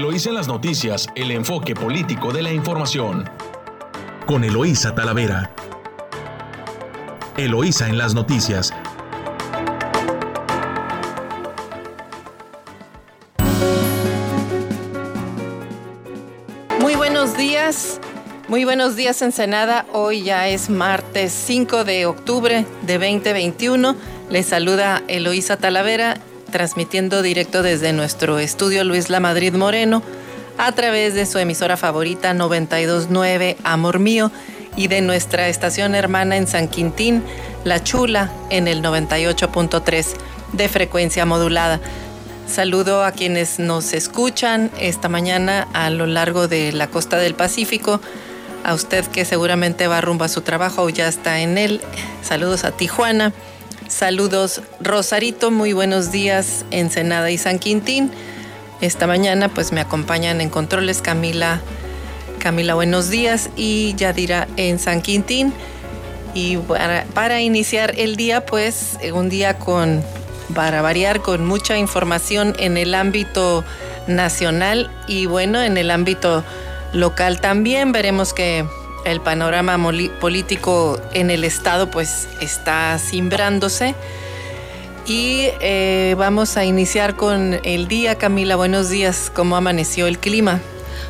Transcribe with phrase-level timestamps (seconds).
[0.00, 3.28] Eloísa en las noticias, el enfoque político de la información.
[4.24, 5.54] Con Eloísa Talavera.
[7.36, 8.72] Eloísa en las noticias.
[16.80, 18.00] Muy buenos días.
[18.48, 19.84] Muy buenos días Ensenada.
[19.92, 23.94] Hoy ya es martes 5 de octubre de 2021.
[24.30, 26.16] Les saluda Eloísa Talavera
[26.50, 30.02] transmitiendo directo desde nuestro estudio Luis La Madrid Moreno
[30.58, 34.30] a través de su emisora favorita 929 Amor Mío
[34.76, 37.22] y de nuestra estación hermana en San Quintín,
[37.64, 40.06] La Chula, en el 98.3
[40.52, 41.80] de frecuencia modulada.
[42.46, 48.00] Saludo a quienes nos escuchan esta mañana a lo largo de la costa del Pacífico.
[48.64, 51.80] A usted que seguramente va rumbo a su trabajo o ya está en él.
[52.22, 53.32] Saludos a Tijuana.
[53.90, 58.12] Saludos Rosarito, muy buenos días Ensenada y San Quintín.
[58.80, 61.60] Esta mañana pues me acompañan en controles Camila,
[62.38, 65.52] Camila buenos días y Yadira en San Quintín.
[66.34, 70.04] Y para, para iniciar el día pues un día con,
[70.54, 73.64] para variar, con mucha información en el ámbito
[74.06, 76.44] nacional y bueno, en el ámbito
[76.92, 78.64] local también veremos que
[79.04, 79.78] el panorama
[80.20, 83.94] político en el estado pues está simbrándose.
[85.06, 88.16] Y eh, vamos a iniciar con el día.
[88.16, 89.32] Camila, buenos días.
[89.34, 90.60] ¿Cómo amaneció el clima?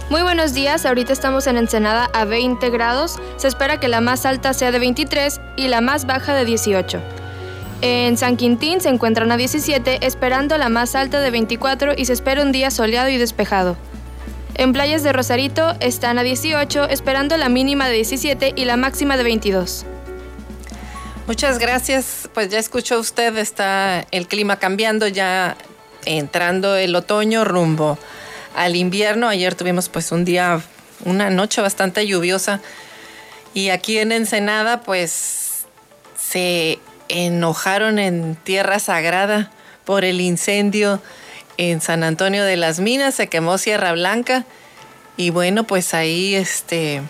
[0.08, 4.26] Muy buenos días, ahorita estamos en Ensenada a 20 grados, se espera que la más
[4.26, 7.00] alta sea de 23 y la más baja de 18.
[7.80, 12.12] En San Quintín se encuentran a 17, esperando la más alta de 24 y se
[12.12, 13.76] espera un día soleado y despejado.
[14.60, 19.16] En playas de Rosarito están a 18, esperando la mínima de 17 y la máxima
[19.16, 19.86] de 22.
[21.26, 22.28] Muchas gracias.
[22.34, 25.56] Pues ya escuchó usted, está el clima cambiando, ya
[26.04, 27.96] entrando el otoño rumbo
[28.54, 29.28] al invierno.
[29.28, 30.60] Ayer tuvimos pues un día,
[31.06, 32.60] una noche bastante lluviosa.
[33.54, 35.64] Y aquí en Ensenada pues
[36.18, 39.50] se enojaron en Tierra Sagrada
[39.86, 41.00] por el incendio
[41.68, 44.46] en San Antonio de las Minas, se quemó Sierra Blanca
[45.18, 47.02] y bueno, pues ahí este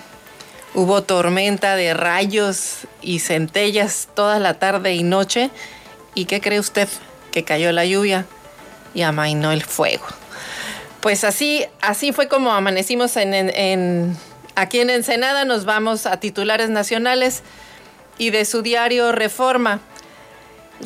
[0.75, 5.51] hubo tormenta de rayos y centellas toda la tarde y noche.
[6.17, 6.89] ¿Y qué cree usted?
[7.31, 8.27] Que cayó la lluvia
[8.93, 10.05] y amainó el fuego.
[11.01, 14.17] Pues así, así fue como amanecimos en, en,
[14.57, 15.45] aquí en Ensenada.
[15.45, 17.45] Nos vamos a titulares nacionales
[18.19, 19.81] y de su diario Reforma.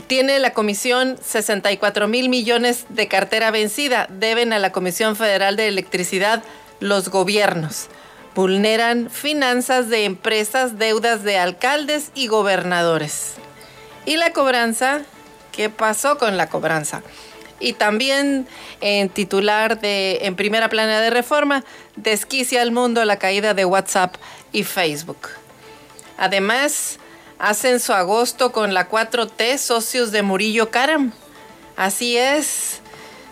[0.06, 4.06] Tiene la comisión 64 mil millones de cartera vencida.
[4.10, 6.42] Deben a la Comisión Federal de Electricidad
[6.80, 7.88] los gobiernos.
[8.34, 13.34] Vulneran finanzas de empresas, deudas de alcaldes y gobernadores.
[14.04, 15.02] ¿Y la cobranza?
[15.52, 17.02] ¿Qué pasó con la cobranza?
[17.60, 18.48] Y también
[18.80, 24.16] en titular de en primera plana de reforma, desquicia al mundo la caída de WhatsApp
[24.50, 25.28] y Facebook.
[26.18, 26.98] Además,
[27.38, 31.12] hacen su agosto con la 4T, socios de Murillo Caram.
[31.76, 32.80] Así es,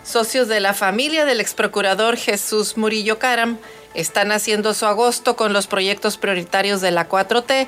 [0.03, 3.57] socios de la familia del exprocurador Jesús Murillo Caram
[3.93, 7.67] están haciendo su agosto con los proyectos prioritarios de la 4T,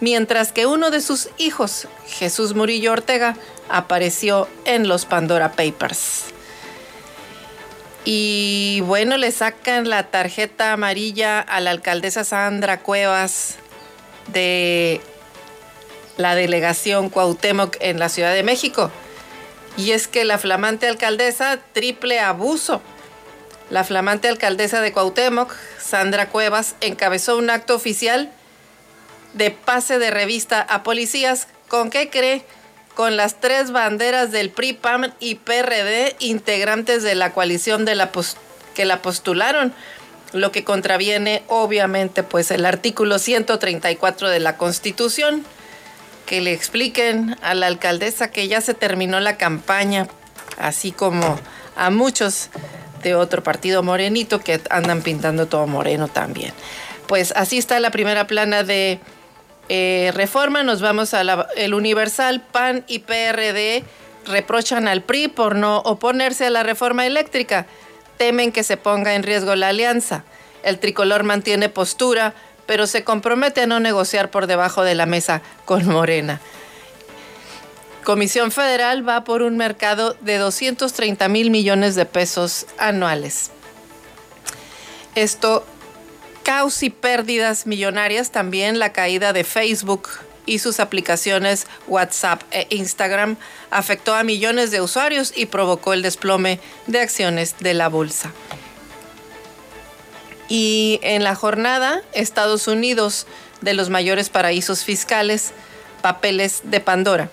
[0.00, 3.36] mientras que uno de sus hijos, Jesús Murillo Ortega,
[3.68, 6.24] apareció en los Pandora Papers.
[8.04, 13.56] Y bueno, le sacan la tarjeta amarilla a la alcaldesa Sandra Cuevas
[14.32, 15.02] de
[16.20, 18.90] la delegación Cuauhtémoc en la Ciudad de México.
[19.76, 22.82] Y es que la flamante alcaldesa, triple abuso.
[23.70, 28.30] La flamante alcaldesa de Cuauhtémoc, Sandra Cuevas, encabezó un acto oficial
[29.32, 31.46] de pase de revista a policías.
[31.68, 32.44] ¿Con qué cree?
[32.94, 37.86] Con las tres banderas del PRI, PAM y PRD, integrantes de la coalición
[38.74, 39.72] que la postularon,
[40.32, 45.44] lo que contraviene obviamente pues el artículo 134 de la Constitución
[46.30, 50.06] que le expliquen a la alcaldesa que ya se terminó la campaña,
[50.58, 51.36] así como
[51.74, 52.50] a muchos
[53.02, 56.52] de otro partido morenito que andan pintando todo moreno también.
[57.08, 59.00] Pues así está la primera plana de
[59.68, 60.62] eh, reforma.
[60.62, 63.82] Nos vamos a el Universal, PAN y PRD
[64.24, 67.66] reprochan al PRI por no oponerse a la reforma eléctrica.
[68.18, 70.22] Temen que se ponga en riesgo la alianza.
[70.62, 72.34] El tricolor mantiene postura
[72.70, 76.40] pero se compromete a no negociar por debajo de la mesa con Morena.
[78.04, 83.50] Comisión Federal va por un mercado de 230 mil millones de pesos anuales.
[85.16, 85.66] Esto
[86.44, 90.08] causa y pérdidas millonarias, también la caída de Facebook
[90.46, 93.36] y sus aplicaciones WhatsApp e Instagram
[93.72, 98.32] afectó a millones de usuarios y provocó el desplome de acciones de la bolsa.
[100.50, 103.26] Y en la jornada, Estados Unidos,
[103.60, 105.52] de los mayores paraísos fiscales,
[106.02, 107.30] papeles de Pandora.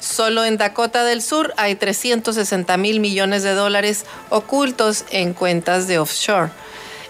[0.00, 5.98] Solo en Dakota del Sur hay 360 mil millones de dólares ocultos en cuentas de
[5.98, 6.50] offshore.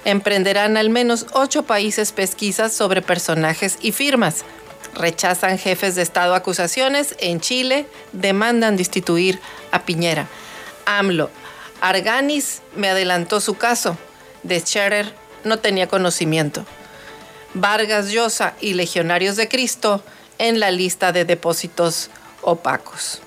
[0.04, 4.44] Emprenderán al menos ocho países pesquisas sobre personajes y firmas.
[4.94, 7.14] Rechazan jefes de Estado acusaciones.
[7.20, 9.40] En Chile demandan destituir
[9.70, 10.26] a Piñera.
[10.84, 11.30] AMLO.
[11.80, 13.96] Arganis me adelantó su caso.
[14.42, 16.64] De Scherer no tenía conocimiento.
[17.54, 20.02] Vargas Llosa y Legionarios de Cristo
[20.38, 22.10] en la lista de depósitos
[22.42, 23.20] opacos.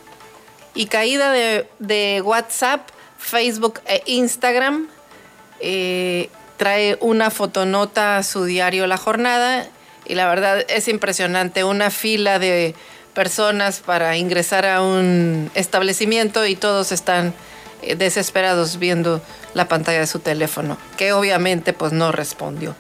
[0.73, 4.87] Y caída de, WhatsApp, Facebook e Instagram.
[5.59, 9.67] Eh, trae una fotonota a su diario La Jornada
[10.05, 12.75] y la verdad es impresionante, una fila de
[13.13, 17.33] personas para ingresar a un establecimiento y todos están
[17.81, 19.21] eh, desesperados viendo
[19.57, 22.75] la pantalla de su teléfono, que obviamente pues no respondió.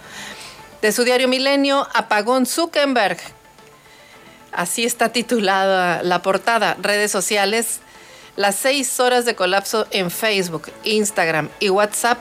[0.81, 3.17] De su diario Milenio, Apagón Zuckerberg.
[4.51, 6.77] Así está titulada la portada.
[6.79, 7.79] Redes sociales.
[8.35, 12.19] Las seis horas de colapso en Facebook, Instagram y WhatsApp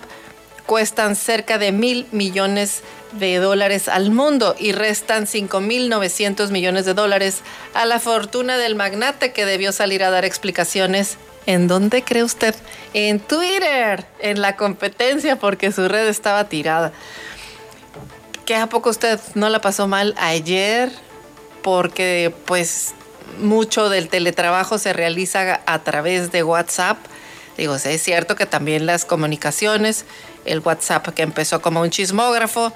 [0.64, 2.82] cuestan cerca de mil millones
[3.12, 7.42] de dólares al mundo y restan 5.900 millones de dólares
[7.74, 12.54] a la fortuna del magnate que debió salir a dar explicaciones ¿En dónde cree usted?
[12.92, 16.92] En Twitter, en la competencia, porque su red estaba tirada.
[18.44, 20.90] ¿Qué a poco usted no la pasó mal ayer?
[21.62, 22.94] Porque pues
[23.38, 26.98] mucho del teletrabajo se realiza a través de WhatsApp.
[27.56, 30.04] Digo, es cierto que también las comunicaciones,
[30.44, 32.72] el WhatsApp que empezó como un chismógrafo,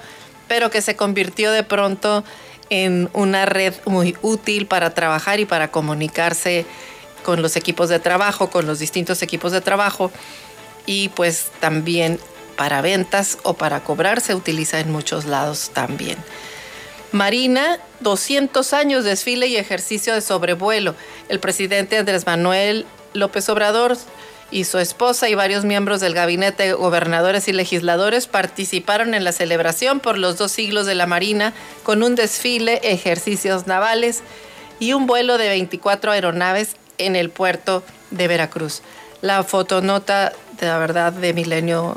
[0.47, 2.23] pero que se convirtió de pronto
[2.69, 6.65] en una red muy útil para trabajar y para comunicarse
[7.23, 10.11] con los equipos de trabajo, con los distintos equipos de trabajo
[10.85, 12.19] y pues también
[12.55, 16.17] para ventas o para cobrar se utiliza en muchos lados también.
[17.11, 20.95] Marina, 200 años desfile y ejercicio de sobrevuelo.
[21.27, 23.97] El presidente Andrés Manuel López Obrador
[24.49, 29.99] y su esposa y varios miembros del gabinete, gobernadores y legisladores participaron en la celebración
[29.99, 31.53] por los dos siglos de la Marina
[31.83, 34.21] con un desfile, ejercicios navales
[34.79, 38.81] y un vuelo de 24 aeronaves en el puerto de Veracruz.
[39.21, 41.95] La fotonota, de la verdad, de Milenio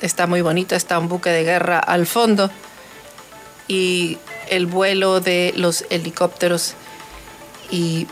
[0.00, 2.50] está muy bonita, está un buque de guerra al fondo
[3.68, 4.18] y
[4.48, 6.74] el vuelo de los helicópteros
[7.70, 8.06] y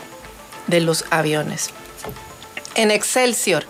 [0.67, 1.71] de los aviones.
[2.75, 3.65] En Excelsior,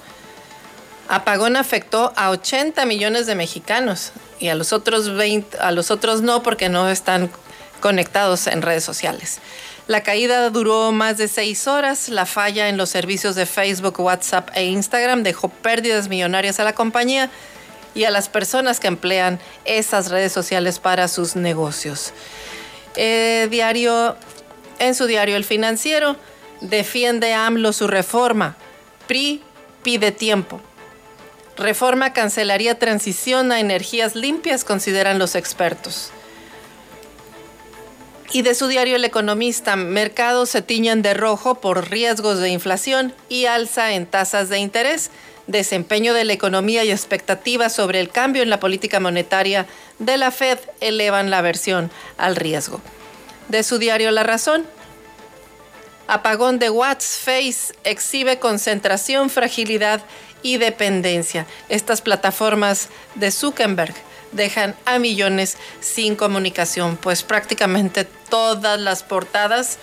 [1.07, 6.21] apagón afectó a 80 millones de mexicanos y a los otros 20, a los otros
[6.21, 7.31] no porque no están
[7.79, 9.39] conectados en redes sociales.
[9.89, 12.09] La caída duró más de seis horas.
[12.09, 16.73] La falla en los servicios de Facebook, WhatsApp e Instagram dejó pérdidas millonarias a la
[16.73, 17.31] compañía
[17.95, 22.13] y a las personas que emplean esas redes sociales para sus negocios.
[22.97, 24.15] Eh, diario,
[24.77, 26.17] en su diario El Financiero,
[26.61, 28.57] defiende AMLO su reforma.
[29.07, 29.41] PRI
[29.81, 30.61] pide tiempo.
[31.57, 36.11] Reforma cancelaría transición a energías limpias, consideran los expertos.
[38.31, 43.13] Y de su diario El Economista, mercados se tiñen de rojo por riesgos de inflación
[43.27, 45.09] y alza en tasas de interés,
[45.47, 49.65] desempeño de la economía y expectativas sobre el cambio en la política monetaria
[49.97, 52.81] de la Fed elevan la aversión al riesgo.
[53.47, 54.63] De su diario La Razón,
[56.05, 60.03] apagón de Watts Face exhibe concentración, fragilidad
[60.43, 61.47] y dependencia.
[61.67, 63.95] Estas plataformas de Zuckerberg
[64.31, 69.77] dejan a millones sin comunicación, pues prácticamente todas las portadas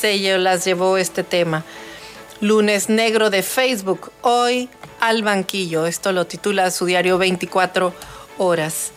[0.00, 1.64] se las llevó este tema.
[2.40, 4.70] Lunes negro de Facebook, hoy
[5.00, 5.86] al banquillo.
[5.86, 7.92] Esto lo titula su diario 24
[8.38, 8.92] horas.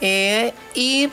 [0.00, 1.10] Eh, y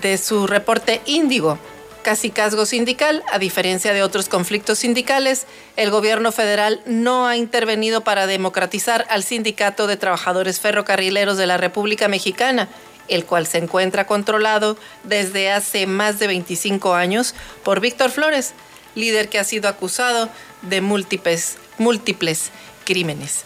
[0.00, 1.58] de su reporte Índigo,
[2.02, 3.22] casicazgo sindical.
[3.32, 9.22] A diferencia de otros conflictos sindicales, el gobierno federal no ha intervenido para democratizar al
[9.22, 12.68] Sindicato de Trabajadores Ferrocarrileros de la República Mexicana,
[13.08, 18.52] el cual se encuentra controlado desde hace más de 25 años por Víctor Flores,
[18.94, 20.28] líder que ha sido acusado
[20.62, 22.50] de múltiples, múltiples
[22.84, 23.44] crímenes.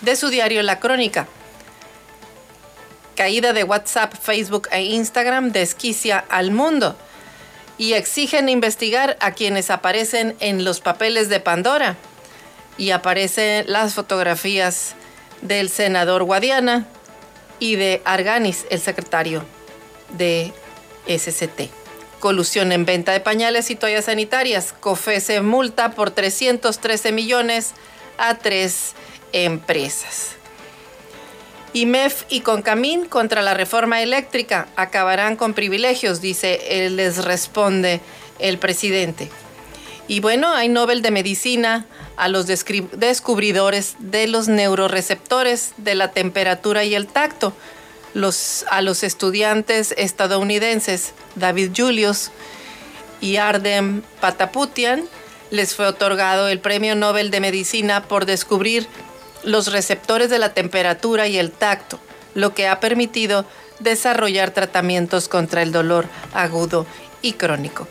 [0.00, 1.28] De su diario La Crónica,
[3.14, 6.96] caída de WhatsApp, Facebook e Instagram desquicia al mundo
[7.82, 11.96] y exigen investigar a quienes aparecen en los papeles de Pandora.
[12.78, 14.94] Y aparecen las fotografías
[15.40, 16.86] del senador Guadiana
[17.58, 19.44] y de Arganis, el secretario
[20.10, 20.52] de
[21.08, 21.72] SCT.
[22.20, 24.72] Colusión en venta de pañales y toallas sanitarias.
[24.78, 27.72] COFESE multa por 313 millones
[28.16, 28.92] a tres
[29.32, 30.36] empresas.
[31.74, 38.00] IMEF y Concamín contra la reforma eléctrica acabarán con privilegios, dice, él les responde
[38.38, 39.30] el presidente.
[40.08, 41.86] Y bueno, hay Nobel de Medicina
[42.16, 47.54] a los descubridores de los neuroreceptores de la temperatura y el tacto,
[48.70, 52.30] a los estudiantes estadounidenses David Julius
[53.22, 55.04] y Ardem Pataputian
[55.50, 58.86] les fue otorgado el Premio Nobel de Medicina por descubrir
[59.42, 61.98] los receptores de la temperatura y el tacto,
[62.34, 63.44] lo que ha permitido
[63.78, 66.86] desarrollar tratamientos contra el dolor agudo
[67.20, 67.88] y crónico.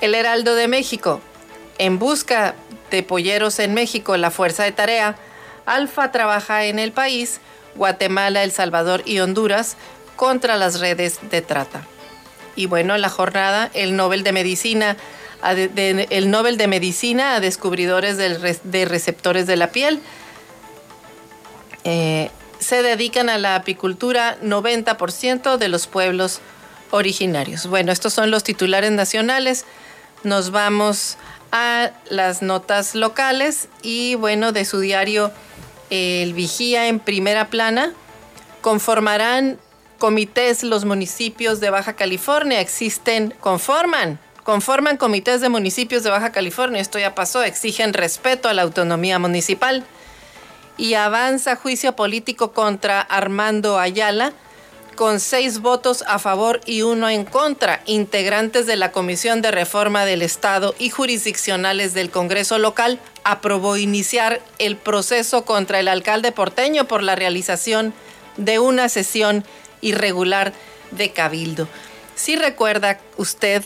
[0.00, 1.20] El Heraldo de México.
[1.78, 2.54] En busca
[2.90, 5.16] de polleros en México, la Fuerza de Tarea,
[5.66, 7.40] Alfa trabaja en el país,
[7.74, 9.76] Guatemala, El Salvador y Honduras
[10.16, 11.82] contra las redes de trata.
[12.56, 14.96] Y bueno, en la jornada, el Nobel de Medicina
[15.42, 20.00] el Nobel de Medicina a descubridores de receptores de la piel.
[21.84, 26.40] Eh, se dedican a la apicultura 90% de los pueblos
[26.90, 27.66] originarios.
[27.66, 29.64] Bueno, estos son los titulares nacionales.
[30.24, 31.16] Nos vamos
[31.52, 35.30] a las notas locales y bueno, de su diario
[35.90, 37.94] El Vigía en primera plana.
[38.60, 39.58] Conformarán
[39.98, 42.60] comités los municipios de Baja California.
[42.60, 48.54] Existen, conforman conforman comités de municipios de Baja California, esto ya pasó, exigen respeto a
[48.54, 49.84] la autonomía municipal
[50.78, 54.32] y avanza juicio político contra Armando Ayala
[54.96, 57.82] con seis votos a favor y uno en contra.
[57.84, 64.40] Integrantes de la Comisión de Reforma del Estado y jurisdiccionales del Congreso local aprobó iniciar
[64.58, 67.92] el proceso contra el alcalde porteño por la realización
[68.38, 69.44] de una sesión
[69.82, 70.54] irregular
[70.90, 71.68] de cabildo.
[72.14, 73.64] Si recuerda usted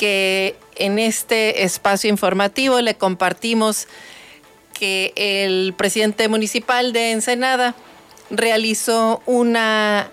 [0.00, 3.86] que en este espacio informativo le compartimos
[4.72, 7.74] que el presidente municipal de Ensenada
[8.30, 10.10] realizó una,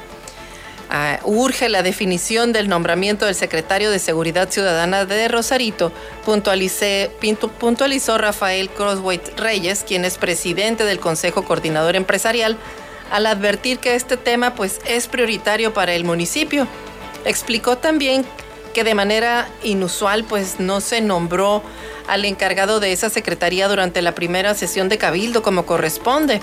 [0.91, 5.91] Ah, urge la definición del nombramiento del secretario de Seguridad Ciudadana de Rosarito,
[6.25, 12.59] puntualizó Rafael Crosswhite Reyes, quien es presidente del Consejo Coordinador Empresarial,
[13.11, 16.67] al advertir que este tema pues, es prioritario para el municipio.
[17.25, 18.25] Explicó también
[18.75, 21.62] que de manera inusual pues, no se nombró
[22.09, 26.41] al encargado de esa secretaría durante la primera sesión de Cabildo como corresponde.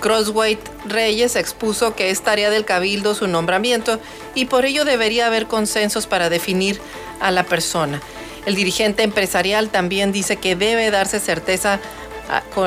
[0.00, 4.00] Crosswhite Reyes expuso que es tarea del cabildo su nombramiento
[4.34, 6.80] y por ello debería haber consensos para definir
[7.20, 8.00] a la persona.
[8.46, 11.78] El dirigente empresarial también dice que debe darse certeza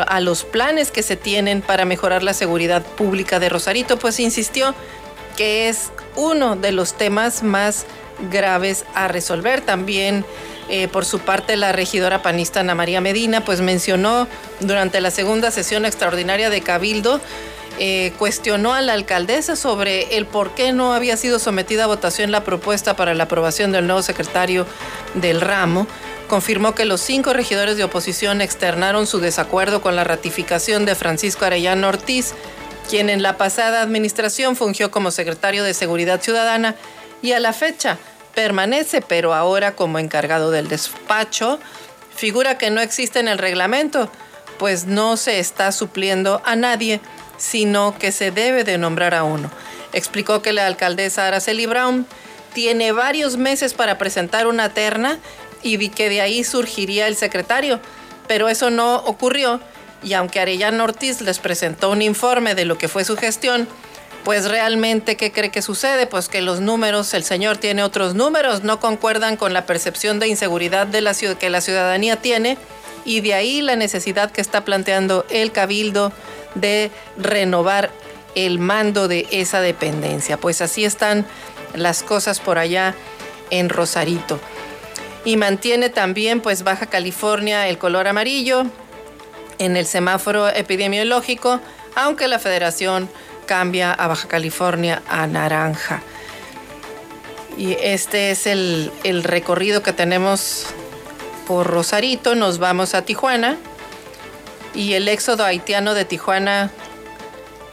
[0.08, 4.76] a, los planes que se tienen para mejorar la seguridad pública de Rosarito, pues insistió
[5.38, 7.86] que es uno de los temas más
[8.30, 9.62] graves a resolver.
[9.62, 10.26] También
[10.76, 14.28] eh, por su parte, la regidora panista Ana María Medina, pues mencionó
[14.60, 17.22] durante la segunda sesión extraordinaria de Cabildo,
[17.78, 22.32] eh, cuestionó a la alcaldesa sobre el por qué no había sido sometida a votación
[22.32, 24.66] la propuesta para la aprobación del nuevo secretario
[25.14, 25.86] del ramo.
[26.28, 31.46] Confirmó que los cinco regidores de oposición externaron su desacuerdo con la ratificación de Francisco
[31.46, 32.34] Arellano Ortiz,
[32.90, 36.74] quien en la pasada administración fungió como secretario de Seguridad Ciudadana
[37.22, 38.00] y a la fecha
[38.34, 41.60] permanece, pero ahora como encargado del despacho,
[42.16, 44.12] figura que no existe en el reglamento,
[44.58, 47.02] pues no se está supliendo a nadie,
[47.38, 49.50] sino que se debe de nombrar a uno.
[49.94, 52.08] Explicó que la alcaldesa Araceli Brown
[52.54, 55.20] tiene varios meses para presentar una terna
[55.62, 57.80] y que de ahí surgiría el secretario,
[58.28, 59.60] pero eso no ocurrió
[60.04, 63.68] y aunque Arellano Ortiz les presentó un informe de lo que fue su gestión,
[64.24, 66.08] pues realmente, ¿qué cree que sucede?
[66.08, 70.28] Pues que los números, el señor tiene otros números, no concuerdan con la percepción de
[70.28, 72.58] inseguridad de la que la ciudadanía tiene
[73.06, 76.14] y de ahí la necesidad que está planteando el cabildo
[76.56, 77.92] de renovar
[78.36, 80.38] el mando de esa dependencia.
[80.38, 81.26] Pues así están
[81.76, 82.96] las cosas por allá
[83.50, 84.40] en Rosarito.
[85.26, 88.66] Y mantiene también pues Baja California el color amarillo
[89.60, 91.60] en el semáforo epidemiológico,
[91.96, 93.10] aunque la federación
[93.46, 96.02] cambia a Baja California a naranja.
[97.58, 98.92] Y este es el,
[99.24, 100.66] recorrido que tenemos
[101.48, 102.36] por Rosarito.
[102.36, 103.58] Nos vamos a Tijuana.
[104.74, 106.72] Y el éxodo haitiano de Tijuana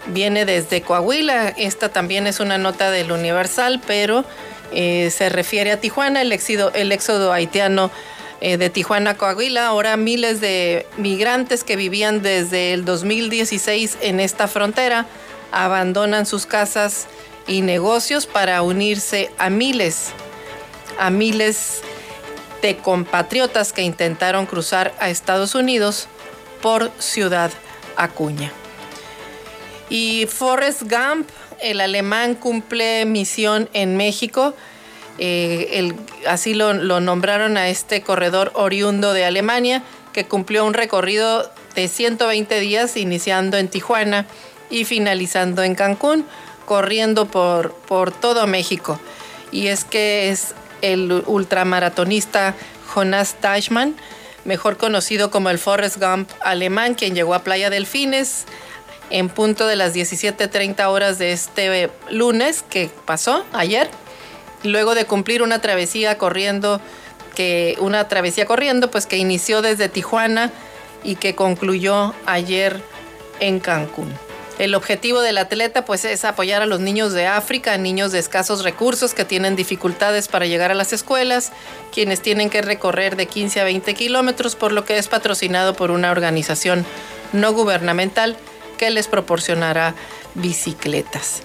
[0.06, 1.48] viene desde Coahuila.
[1.48, 4.24] Esta también es una nota del Universal, pero
[4.72, 6.20] eh, se refiere a Tijuana.
[6.20, 7.90] El éxodo, el éxodo haitiano
[8.42, 9.66] eh, de Tijuana, Coahuila.
[9.66, 15.06] Ahora miles de migrantes que vivían desde el 2016 en esta frontera
[15.52, 17.06] abandonan sus casas
[17.46, 20.10] y negocios para unirse a miles,
[20.98, 21.82] a miles
[22.62, 26.08] de compatriotas que intentaron cruzar a Estados Unidos
[26.62, 27.50] por Ciudad
[27.96, 28.52] Acuña.
[29.88, 31.28] Y Forrest Gump,
[31.60, 34.54] el alemán, cumple misión en México.
[35.18, 35.92] Eh,
[36.26, 41.88] así lo, lo nombraron a este corredor oriundo de Alemania, que cumplió un recorrido de
[41.88, 44.26] 120 días, iniciando en Tijuana
[44.70, 46.24] y finalizando en Cancún,
[46.64, 48.98] corriendo por, por todo México.
[49.52, 52.54] Y es que es el ultramaratonista
[52.94, 53.96] Jonas Deichmann,
[54.44, 58.46] mejor conocido como el Forrest Gump alemán, quien llegó a Playa Delfines
[59.10, 63.90] en punto de las 17.30 horas de este lunes que pasó ayer,
[64.62, 66.80] luego de cumplir una travesía corriendo,
[67.34, 70.52] que una travesía corriendo, pues que inició desde Tijuana
[71.02, 72.80] y que concluyó ayer
[73.40, 74.29] en Cancún.
[74.60, 78.62] El objetivo del atleta pues es apoyar a los niños de África, niños de escasos
[78.62, 81.50] recursos que tienen dificultades para llegar a las escuelas,
[81.94, 85.90] quienes tienen que recorrer de 15 a 20 kilómetros, por lo que es patrocinado por
[85.90, 86.84] una organización
[87.32, 88.36] no gubernamental
[88.76, 89.94] que les proporcionará
[90.34, 91.40] bicicletas.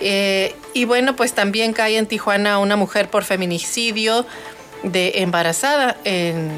[0.00, 4.24] Eh, y bueno, pues también cae en Tijuana una mujer por feminicidio
[4.82, 6.50] de embarazada en,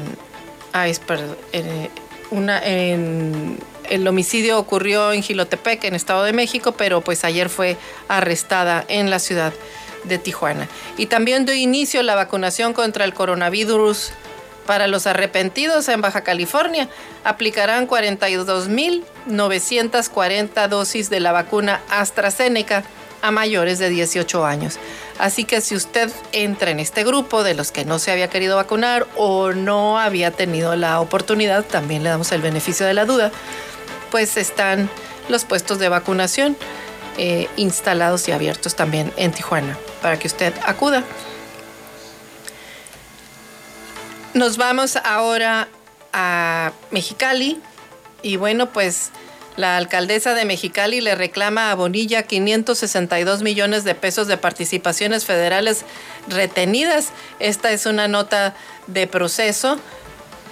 [0.71, 1.89] ah, en
[2.31, 3.57] una en
[3.89, 9.09] el homicidio ocurrió en Gilotepec, en Estado de México, pero pues ayer fue arrestada en
[9.09, 9.53] la ciudad
[10.03, 10.67] de Tijuana.
[10.97, 14.11] Y también dio inicio la vacunación contra el coronavirus
[14.65, 16.87] para los arrepentidos en Baja California.
[17.23, 22.83] Aplicarán 42.940 dosis de la vacuna AstraZeneca
[23.21, 24.77] a mayores de 18 años.
[25.17, 28.57] Así que si usted entra en este grupo de los que no se había querido
[28.57, 33.31] vacunar o no había tenido la oportunidad, también le damos el beneficio de la duda
[34.13, 34.91] pues están
[35.27, 36.55] los puestos de vacunación
[37.17, 41.03] eh, instalados y abiertos también en Tijuana para que usted acuda.
[44.35, 45.67] Nos vamos ahora
[46.13, 47.59] a Mexicali
[48.21, 49.09] y bueno, pues
[49.55, 55.85] la alcaldesa de Mexicali le reclama a Bonilla 562 millones de pesos de participaciones federales
[56.27, 57.09] retenidas.
[57.39, 58.53] Esta es una nota
[58.85, 59.79] de proceso.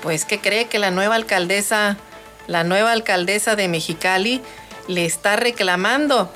[0.01, 1.99] Pues que cree que la nueva alcaldesa
[2.47, 4.41] la nueva alcaldesa de Mexicali
[4.87, 6.31] le está reclamando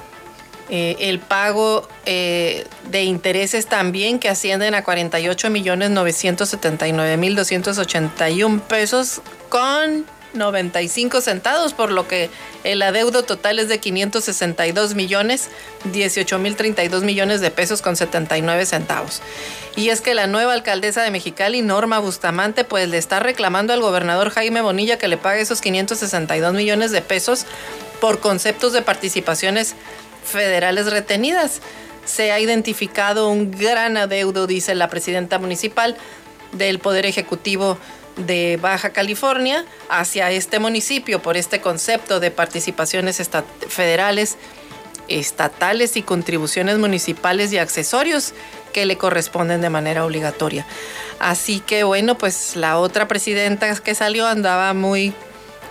[0.69, 8.61] eh, el pago eh, de intereses también que ascienden a 48 millones 979 mil 281
[8.67, 10.05] pesos con
[10.35, 12.29] 95 centavos, por lo que
[12.63, 15.49] el adeudo total es de 562 millones
[15.91, 19.21] 18 mil 32 millones de pesos con 79 centavos.
[19.75, 23.81] Y es que la nueva alcaldesa de Mexicali, Norma Bustamante, pues le está reclamando al
[23.81, 27.45] gobernador Jaime Bonilla que le pague esos 562 millones de pesos
[27.99, 29.75] por conceptos de participaciones
[30.23, 31.61] federales retenidas.
[32.05, 35.97] Se ha identificado un gran adeudo, dice la presidenta municipal
[36.51, 37.77] del Poder Ejecutivo
[38.15, 43.21] de Baja California hacia este municipio por este concepto de participaciones
[43.67, 44.37] federales,
[45.07, 48.33] estatales y contribuciones municipales y accesorios
[48.73, 50.65] que le corresponden de manera obligatoria.
[51.19, 55.13] Así que bueno, pues la otra presidenta que salió andaba muy,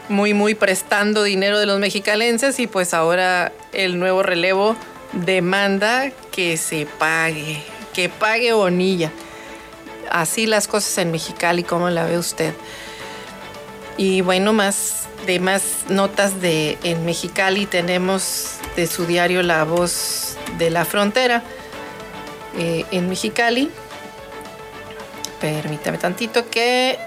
[0.09, 4.77] muy, muy prestando dinero de los mexicalenses y pues ahora el nuevo relevo
[5.13, 9.11] demanda que se pague, que pague Bonilla.
[10.11, 12.55] Así las cosas en Mexicali, ¿cómo la ve usted?
[13.97, 20.37] Y bueno, más de más notas de en Mexicali tenemos de su diario La Voz
[20.59, 21.43] de la Frontera
[22.59, 23.71] eh, en Mexicali.
[25.41, 26.99] Permítame tantito que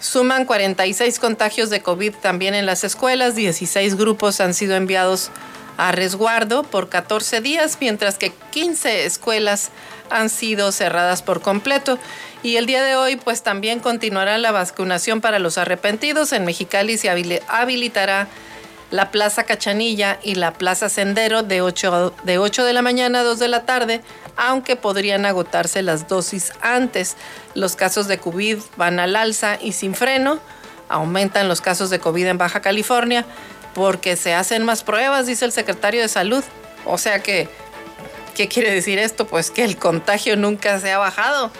[0.00, 5.30] suman 46 contagios de COVID también en las escuelas, 16 grupos han sido enviados
[5.76, 9.70] a resguardo por 14 días, mientras que 15 escuelas
[10.10, 11.98] han sido cerradas por completo.
[12.42, 16.32] Y el día de hoy, pues también continuará la vacunación para los arrepentidos.
[16.32, 18.28] En Mexicali se habilitará
[18.90, 23.24] la Plaza Cachanilla y la Plaza Sendero de 8, de 8 de la mañana a
[23.24, 24.00] 2 de la tarde,
[24.36, 27.16] aunque podrían agotarse las dosis antes.
[27.54, 30.38] Los casos de COVID van al alza y sin freno.
[30.88, 33.26] Aumentan los casos de COVID en Baja California
[33.74, 36.44] porque se hacen más pruebas, dice el secretario de Salud.
[36.84, 37.48] O sea que,
[38.36, 39.26] ¿qué quiere decir esto?
[39.26, 41.50] Pues que el contagio nunca se ha bajado.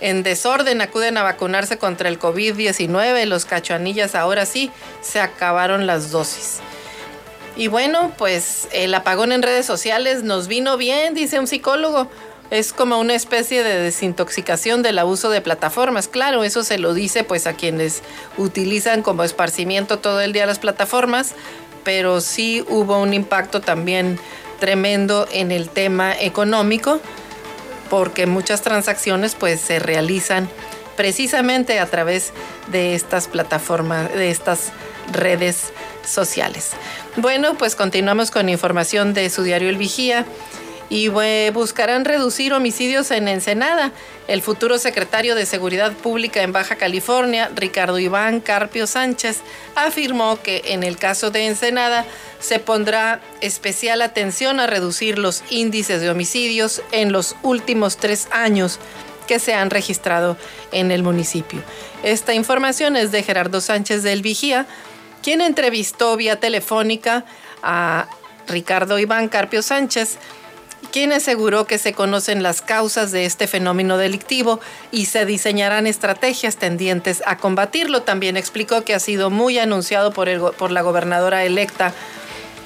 [0.00, 3.26] En desorden acuden a vacunarse contra el COVID-19.
[3.26, 4.70] Los cachuanillas ahora sí
[5.02, 6.60] se acabaron las dosis.
[7.56, 12.08] Y bueno, pues el apagón en redes sociales nos vino bien, dice un psicólogo
[12.50, 16.08] es como una especie de desintoxicación del abuso de plataformas.
[16.08, 18.02] Claro, eso se lo dice pues a quienes
[18.38, 21.34] utilizan como esparcimiento todo el día las plataformas,
[21.84, 24.18] pero sí hubo un impacto también
[24.60, 27.00] tremendo en el tema económico
[27.88, 30.48] porque muchas transacciones pues se realizan
[30.96, 32.32] precisamente a través
[32.70, 34.70] de estas plataformas, de estas
[35.12, 35.72] redes
[36.06, 36.70] sociales.
[37.16, 40.24] Bueno, pues continuamos con información de su diario El Vigía
[40.90, 41.08] y
[41.50, 43.92] buscarán reducir homicidios en Ensenada.
[44.26, 49.38] El futuro secretario de Seguridad Pública en Baja California, Ricardo Iván Carpio Sánchez,
[49.76, 52.04] afirmó que en el caso de Ensenada
[52.40, 58.80] se pondrá especial atención a reducir los índices de homicidios en los últimos tres años
[59.28, 60.36] que se han registrado
[60.72, 61.62] en el municipio.
[62.02, 64.66] Esta información es de Gerardo Sánchez del Vigía,
[65.22, 67.24] quien entrevistó vía telefónica
[67.62, 68.08] a
[68.48, 70.18] Ricardo Iván Carpio Sánchez,
[70.92, 76.56] quien aseguró que se conocen las causas de este fenómeno delictivo y se diseñarán estrategias
[76.56, 78.02] tendientes a combatirlo.
[78.02, 81.92] También explicó que ha sido muy anunciado por, el, por la gobernadora electa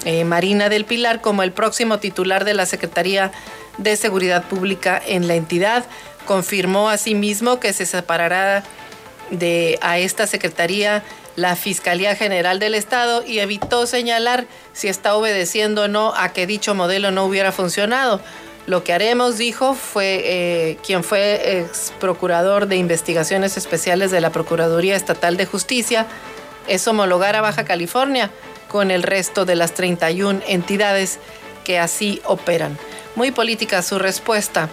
[0.05, 3.31] eh, Marina del Pilar como el próximo titular de la Secretaría
[3.77, 5.85] de Seguridad Pública en la entidad.
[6.25, 8.63] Confirmó asimismo que se separará
[9.31, 11.03] de a esta secretaría
[11.35, 16.47] la Fiscalía General del Estado y evitó señalar si está obedeciendo o no a que
[16.47, 18.21] dicho modelo no hubiera funcionado.
[18.67, 24.31] Lo que haremos, dijo, fue eh, quien fue ex procurador de investigaciones especiales de la
[24.31, 26.07] Procuraduría Estatal de Justicia,
[26.67, 28.31] es homologar a Baja California
[28.67, 31.19] con el resto de las 31 entidades
[31.63, 32.77] que así operan.
[33.15, 34.69] Muy política su respuesta.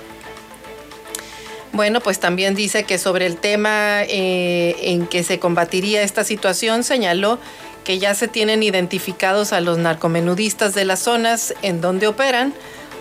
[1.73, 6.85] Bueno, pues también dice que sobre el tema eh, en que se combatiría esta situación,
[6.85, 7.39] señaló
[7.83, 12.53] que ya se tienen identificados a los narcomenudistas de las zonas en donde operan,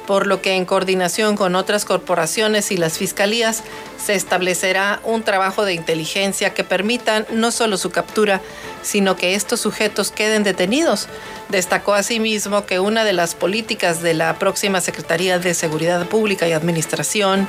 [0.07, 3.61] por lo que en coordinación con otras corporaciones y las fiscalías
[4.03, 8.41] se establecerá un trabajo de inteligencia que permita no solo su captura,
[8.81, 11.07] sino que estos sujetos queden detenidos.
[11.49, 16.53] Destacó asimismo que una de las políticas de la próxima Secretaría de Seguridad Pública y
[16.53, 17.47] Administración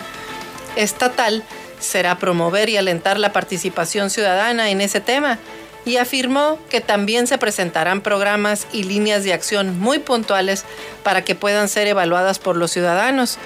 [0.77, 1.43] estatal
[1.81, 5.39] será promover y alentar la participación ciudadana en ese tema
[5.85, 10.65] y afirmó que también se presentarán programas y líneas de acción muy puntuales
[11.03, 13.39] para que puedan ser evaluadas por los ciudadanos.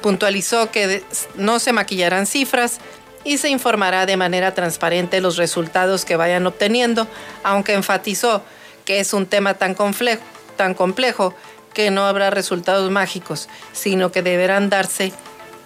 [0.00, 1.02] Puntualizó que
[1.34, 2.78] no se maquillarán cifras
[3.22, 7.06] y se informará de manera transparente los resultados que vayan obteniendo,
[7.42, 8.42] aunque enfatizó
[8.84, 10.22] que es un tema tan complejo,
[10.56, 11.34] tan complejo
[11.72, 15.12] que no habrá resultados mágicos, sino que deberán darse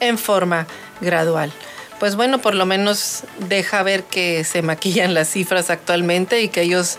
[0.00, 0.66] en forma
[1.00, 1.52] gradual.
[1.98, 6.62] Pues bueno, por lo menos deja ver que se maquillan las cifras actualmente y que
[6.62, 6.98] ellos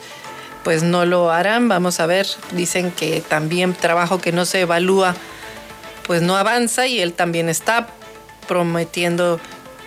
[0.63, 1.69] pues no lo harán.
[1.69, 5.15] Vamos a ver, dicen que también trabajo que no se evalúa
[6.09, 7.88] pues no avanza y él también está
[8.47, 9.39] prometiendo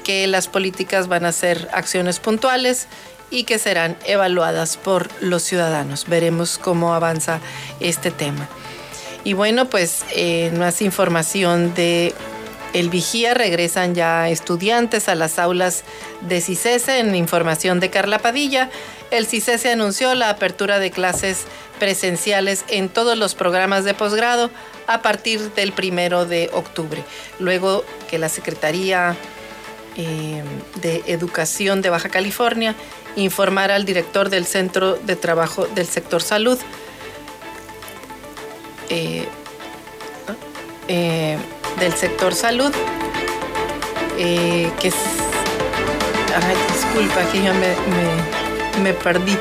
[0.05, 2.87] que las políticas van a ser acciones puntuales
[3.29, 6.07] y que serán evaluadas por los ciudadanos.
[6.07, 7.41] Veremos cómo avanza
[7.81, 8.49] este tema.
[9.25, 12.15] Y bueno, pues eh, más información de
[12.73, 15.85] el Vigía regresan ya estudiantes a las aulas
[16.23, 18.71] de CICESE en información de Carla Padilla.
[19.11, 21.45] El CICESE anunció la apertura de clases
[21.79, 24.51] presenciales en todos los programas de posgrado
[24.87, 27.05] a partir del primero de octubre.
[27.39, 29.17] Luego que la Secretaría
[29.97, 30.43] eh,
[30.81, 32.75] de Educación de Baja California
[33.17, 36.59] informara al director del Centro de Trabajo del Sector Salud
[38.89, 39.27] eh,
[40.89, 41.37] eh,
[41.83, 42.73] del sector salud
[44.17, 44.95] que es
[46.35, 47.75] ay disculpa que yo me,
[48.83, 49.37] me perdí.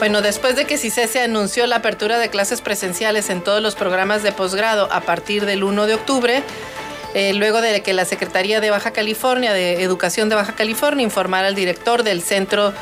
[0.00, 3.76] Bueno, después de que CICE se anunció la apertura de clases presenciales en todos los
[3.76, 6.42] programas de posgrado a partir del 1 de octubre,
[7.14, 11.46] eh, luego de que la Secretaría de Baja California, de Educación de Baja California, informara
[11.46, 12.74] al director del centro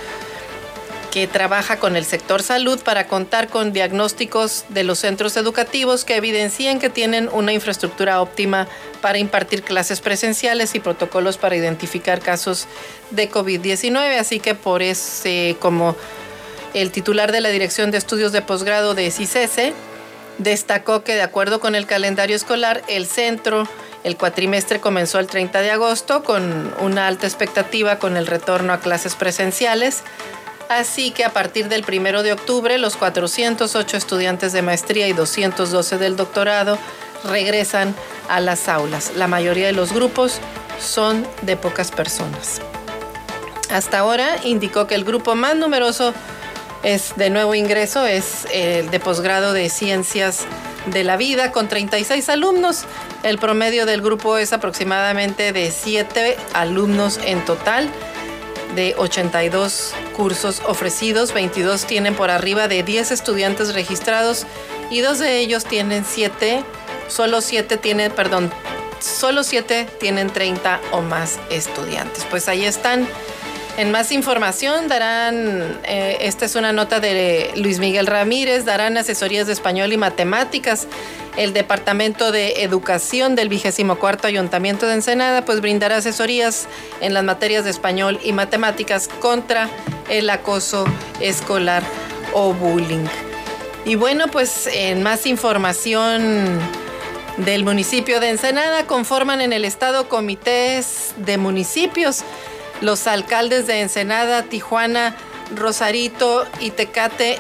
[1.13, 6.17] que trabaja con el sector salud para contar con diagnósticos de los centros educativos que
[6.17, 8.67] evidencien que tienen una infraestructura óptima
[9.03, 12.67] para impartir clases presenciales y protocolos para identificar casos
[13.11, 14.19] de COVID-19.
[14.19, 15.29] Así que por eso,
[15.61, 15.97] como
[16.73, 19.75] el titular de la Dirección de Estudios de Posgrado de CICESE
[20.39, 23.69] destacó que de acuerdo con el calendario escolar, el centro,
[24.03, 28.81] el cuatrimestre comenzó el 30 de agosto con una alta expectativa con el retorno a
[28.81, 30.03] clases presenciales.
[30.79, 35.99] Así que a partir del 1 de octubre, los 408 estudiantes de maestría y 212
[35.99, 36.79] del doctorado
[37.25, 37.95] regresan
[38.31, 39.13] a las aulas.
[39.15, 40.39] La mayoría de los grupos
[40.81, 42.63] son de pocas personas.
[43.71, 46.15] Hasta ahora indicó que el grupo más numeroso
[46.83, 50.47] es de nuevo ingreso, es el de posgrado de Ciencias
[50.87, 52.87] de la Vida con 36 alumnos.
[53.25, 57.91] El promedio del grupo es aproximadamente de 7 alumnos en total
[58.75, 64.47] de 82 cursos ofrecidos, 22 tienen por arriba de 10 estudiantes registrados
[64.91, 66.63] y dos de ellos tienen 7,
[67.09, 68.53] solo 7 tienen, perdón,
[69.01, 72.27] solo 7 tienen 30 o más estudiantes.
[72.31, 73.07] Pues ahí están
[73.77, 79.47] en más información darán, eh, esta es una nota de Luis Miguel Ramírez, darán asesorías
[79.47, 80.87] de español y matemáticas.
[81.37, 86.69] El Departamento de Educación del 24 Ayuntamiento de Ensenada pues brindará asesorías
[87.01, 89.71] en las materias de español y matemáticas contra
[90.11, 90.85] el acoso
[91.21, 91.83] escolar
[92.35, 93.07] o bullying.
[93.87, 96.61] Y bueno, pues en más información
[97.39, 102.23] del municipio de Ensenada conforman en el estado comités de municipios
[102.83, 105.17] los alcaldes de Ensenada, Tijuana,
[105.55, 107.39] Rosarito y Tecate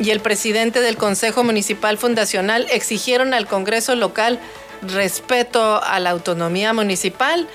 [0.00, 4.40] y el presidente del Consejo Municipal Fundacional exigieron al Congreso local
[4.82, 7.48] respeto a la autonomía municipal.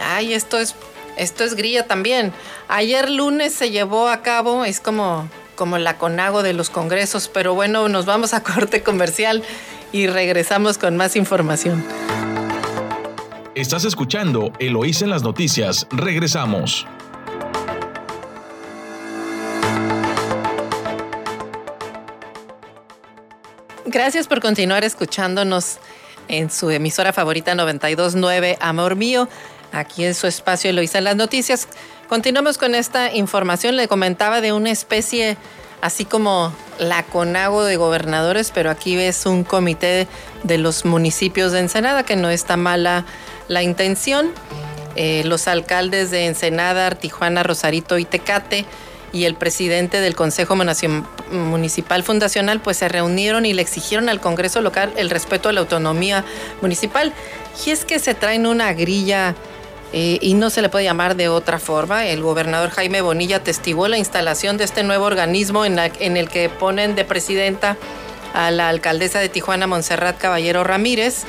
[0.00, 0.74] Ay, esto es,
[1.16, 2.32] esto es grilla también.
[2.68, 7.54] Ayer lunes se llevó a cabo, es como, como la conago de los congresos, pero
[7.54, 9.42] bueno, nos vamos a corte comercial
[9.92, 11.84] y regresamos con más información.
[13.54, 15.86] Estás escuchando Eloís en las noticias.
[15.90, 16.86] Regresamos.
[23.84, 25.76] Gracias por continuar escuchándonos
[26.28, 29.28] en su emisora favorita 929 Amor Mío.
[29.70, 31.68] Aquí en su espacio Eloísa en las noticias.
[32.08, 33.76] Continuamos con esta información.
[33.76, 35.36] Le comentaba de una especie
[35.82, 40.08] así como la CONAGO de gobernadores, pero aquí ves un comité
[40.44, 43.04] de los municipios de Ensenada que no está mala
[43.48, 44.30] la intención.
[44.94, 48.64] Eh, los alcaldes de Ensenada, Tijuana, Rosarito y Tecate
[49.12, 54.62] y el presidente del Consejo Municipal Fundacional pues se reunieron y le exigieron al Congreso
[54.62, 56.24] local el respeto a la autonomía
[56.62, 57.12] municipal.
[57.66, 59.34] Y es que se traen una grilla
[59.92, 62.06] eh, y no se le puede llamar de otra forma.
[62.06, 66.48] El gobernador Jaime Bonilla testiguó la instalación de este nuevo organismo en, en el que
[66.48, 67.76] ponen de presidenta
[68.34, 71.24] a la alcaldesa de Tijuana, Montserrat Caballero Ramírez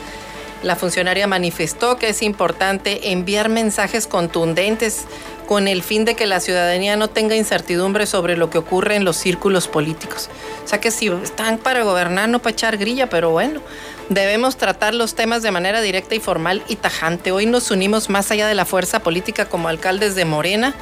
[0.64, 5.06] la funcionaria manifestó que es importante enviar mensajes contundentes
[5.46, 9.06] con el fin de que la ciudadanía no tenga incertidumbre sobre lo que ocurre en
[9.06, 10.30] los círculos políticos.
[10.64, 13.62] O sea que si están para gobernar, no para echar grilla, pero bueno,
[14.10, 17.32] debemos tratar los temas de manera directa y formal y tajante.
[17.32, 20.74] Hoy nos unimos más allá de la fuerza política como alcaldes de Morena.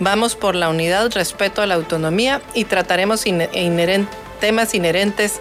[0.00, 3.24] Vamos por la unidad, respeto a la autonomía y trataremos
[4.40, 5.40] temas inherentes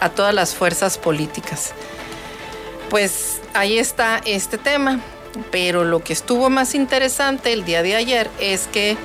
[0.00, 1.72] a todas las fuerzas políticas.
[2.90, 5.00] Pues ahí está este tema.
[5.50, 8.96] Pero lo que estuvo más interesante el día de ayer es que,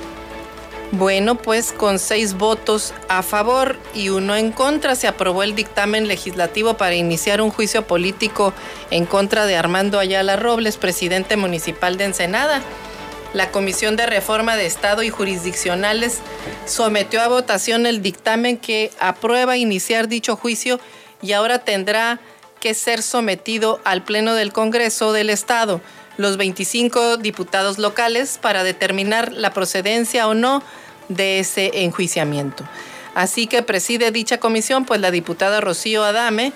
[0.92, 6.08] bueno, pues con seis votos a favor y uno en contra se aprobó el dictamen
[6.08, 8.52] legislativo para iniciar un juicio político
[8.90, 12.62] en contra de Armando Ayala Robles, presidente municipal de Ensenada.
[13.32, 16.18] La Comisión de Reforma de Estado y Jurisdiccionales
[16.66, 20.78] sometió a votación el dictamen que aprueba iniciar dicho juicio
[21.22, 22.20] y ahora tendrá
[22.60, 25.80] que ser sometido al Pleno del Congreso del Estado,
[26.16, 30.62] los 25 diputados locales, para determinar la procedencia o no
[31.08, 32.64] de ese enjuiciamiento.
[33.14, 36.52] Así que preside dicha comisión pues la diputada Rocío Adame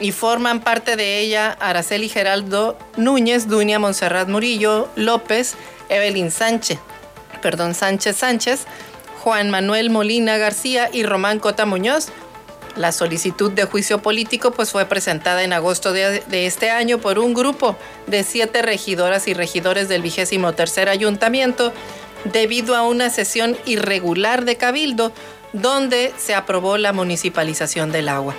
[0.00, 5.54] y forman parte de ella Araceli Geraldo Núñez, Dunia Monserrat Murillo López,
[5.88, 6.78] Evelyn Sánchez,
[7.40, 8.66] perdón, Sánchez Sánchez,
[9.22, 12.08] Juan Manuel Molina García y Román Cota Muñoz.
[12.76, 17.32] La solicitud de juicio político pues, fue presentada en agosto de, este año por un
[17.32, 17.76] grupo
[18.08, 21.72] de siete regidoras y regidores del vigésimo tercer ayuntamiento
[22.24, 25.12] debido a una sesión irregular de cabildo
[25.52, 28.34] donde se aprobó la municipalización del agua.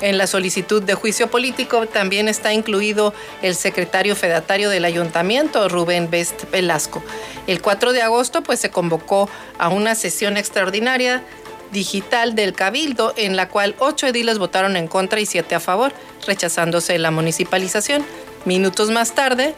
[0.00, 6.10] En la solicitud de juicio político también está incluido el secretario fedatario del ayuntamiento, Rubén
[6.10, 7.02] Best Velasco.
[7.46, 11.22] El 4 de agosto pues, se convocó a una sesión extraordinaria
[11.72, 15.92] digital del Cabildo en la cual ocho ediles votaron en contra y siete a favor,
[16.26, 18.04] rechazándose la municipalización.
[18.44, 19.54] Minutos más tarde,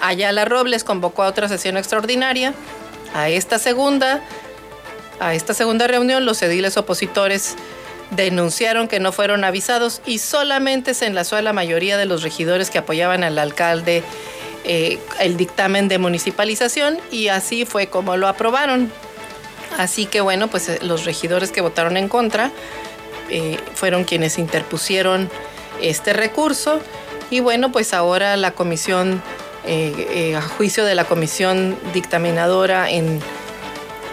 [0.00, 2.54] Ayala Robles convocó a otra sesión extraordinaria.
[3.14, 4.20] A esta segunda,
[5.20, 7.56] a esta segunda reunión, los ediles opositores
[8.10, 12.70] denunciaron que no fueron avisados y solamente se enlazó a la mayoría de los regidores
[12.70, 14.02] que apoyaban al alcalde
[14.64, 18.92] eh, el dictamen de municipalización y así fue como lo aprobaron.
[19.78, 22.50] Así que bueno, pues eh, los regidores que votaron en contra
[23.30, 25.30] eh, fueron quienes interpusieron
[25.80, 26.80] este recurso
[27.30, 29.22] y bueno, pues ahora la comisión,
[29.64, 33.20] a juicio de la comisión dictaminadora en,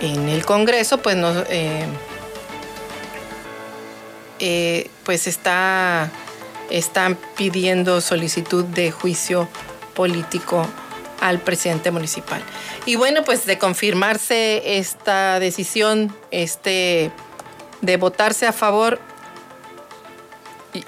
[0.02, 1.44] en el Congreso, pues nos
[4.40, 6.10] eh, pues está,
[6.70, 9.50] están pidiendo solicitud de juicio
[9.96, 10.66] político
[11.20, 12.42] al presidente municipal.
[12.90, 17.12] Y bueno, pues de confirmarse esta decisión, este,
[17.82, 19.00] de votarse a favor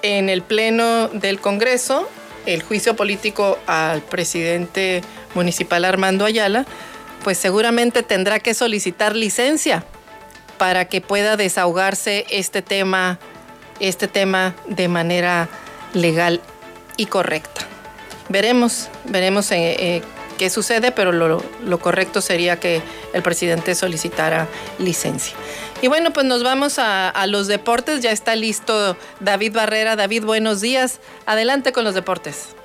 [0.02, 2.10] en el Pleno del Congreso,
[2.48, 5.04] el juicio político al presidente
[5.36, 6.66] municipal Armando Ayala,
[7.24, 9.86] pues seguramente tendrá que solicitar licencia
[10.58, 13.20] para que pueda desahogarse este tema
[13.80, 15.50] este tema de manera
[15.94, 16.42] legal
[16.98, 17.62] y correcta.
[18.30, 20.02] Veremos, veremos eh, eh,
[20.42, 22.82] qué sucede, pero lo, correcto sería que
[23.14, 24.48] el presidente solicitara
[24.80, 25.38] licencia.
[25.84, 28.02] Y bueno, pues nos vamos a, los deportes.
[28.02, 29.96] Ya está listo David Barrera.
[29.96, 31.00] David, buenos días.
[31.28, 32.56] Adelante con los deportes.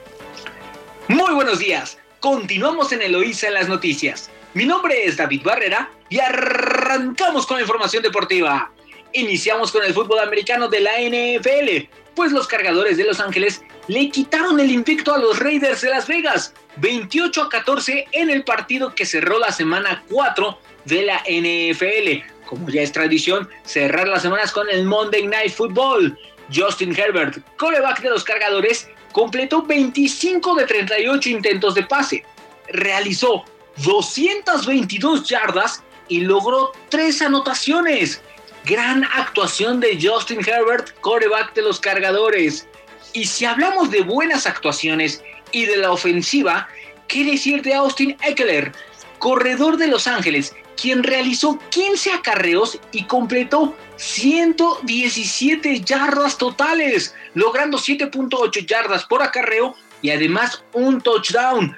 [1.08, 1.98] Muy buenos días.
[2.18, 4.30] Continuamos en Eloísa en las noticias.
[4.54, 8.72] Mi nombre es David Barrera y arrancamos con la información deportiva.
[9.12, 14.10] Iniciamos con el fútbol americano de la NFL, pues los cargadores de Los Ángeles le
[14.10, 18.94] quitaron el invicto a los Raiders de Las Vegas, 28 a 14 en el partido
[18.94, 22.24] que cerró la semana 4 de la NFL.
[22.46, 26.18] Como ya es tradición, cerrar las semanas con el Monday Night Football.
[26.52, 32.24] Justin Herbert, coreback de los cargadores, completó 25 de 38 intentos de pase,
[32.68, 33.44] realizó
[33.84, 38.22] 222 yardas y logró 3 anotaciones.
[38.66, 42.66] Gran actuación de Justin Herbert, coreback de los cargadores.
[43.12, 46.68] Y si hablamos de buenas actuaciones y de la ofensiva,
[47.06, 48.72] ¿qué decir de Austin Eckler,
[49.20, 58.66] corredor de Los Ángeles, quien realizó 15 acarreos y completó 117 yardas totales, logrando 7.8
[58.66, 61.76] yardas por acarreo y además un touchdown.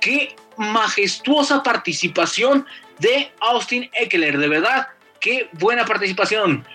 [0.00, 2.64] ¡Qué majestuosa participación
[2.98, 4.38] de Austin Eckler!
[4.38, 4.88] De verdad,
[5.20, 6.66] qué buena participación.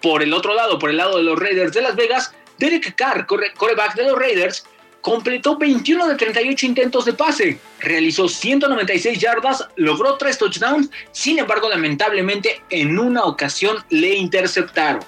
[0.00, 3.26] Por el otro lado, por el lado de los Raiders de Las Vegas, Derek Carr,
[3.26, 4.66] coreback de los Raiders,
[5.00, 11.68] completó 21 de 38 intentos de pase, realizó 196 yardas, logró 3 touchdowns, sin embargo,
[11.68, 15.04] lamentablemente, en una ocasión le interceptaron.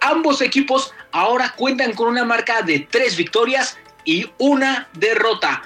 [0.00, 5.62] Ambos equipos ahora cuentan con una marca de 3 victorias y una derrota.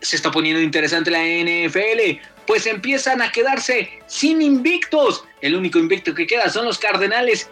[0.00, 5.24] Se está poniendo interesante la NFL pues empiezan a quedarse sin invictos.
[5.40, 7.48] El único invicto que queda son los Cardenales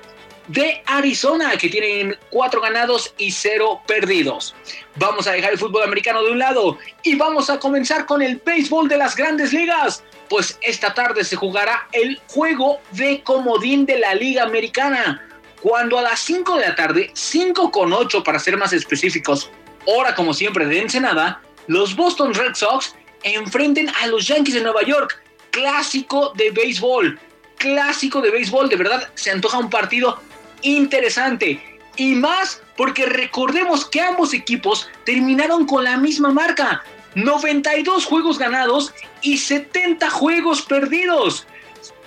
[0.49, 4.55] de Arizona, que tienen cuatro ganados y cero perdidos.
[4.97, 8.37] Vamos a dejar el fútbol americano de un lado y vamos a comenzar con el
[8.45, 10.05] béisbol de las grandes ligas.
[10.29, 15.27] Pues esta tarde se jugará el juego de comodín de la Liga Americana.
[15.61, 19.51] Cuando a las 5 de la tarde, 5 con 8 para ser más específicos,
[19.87, 24.83] hora como siempre de Ensenada, los Boston Red Sox enfrenten a los Yankees de Nueva
[24.83, 25.20] York.
[25.50, 27.18] Clásico de béisbol.
[27.56, 28.68] Clásico de béisbol.
[28.68, 30.20] De verdad, se antoja un partido
[30.62, 31.62] interesante.
[31.96, 36.85] Y más porque recordemos que ambos equipos terminaron con la misma marca.
[37.14, 41.46] 92 juegos ganados y 70 juegos perdidos.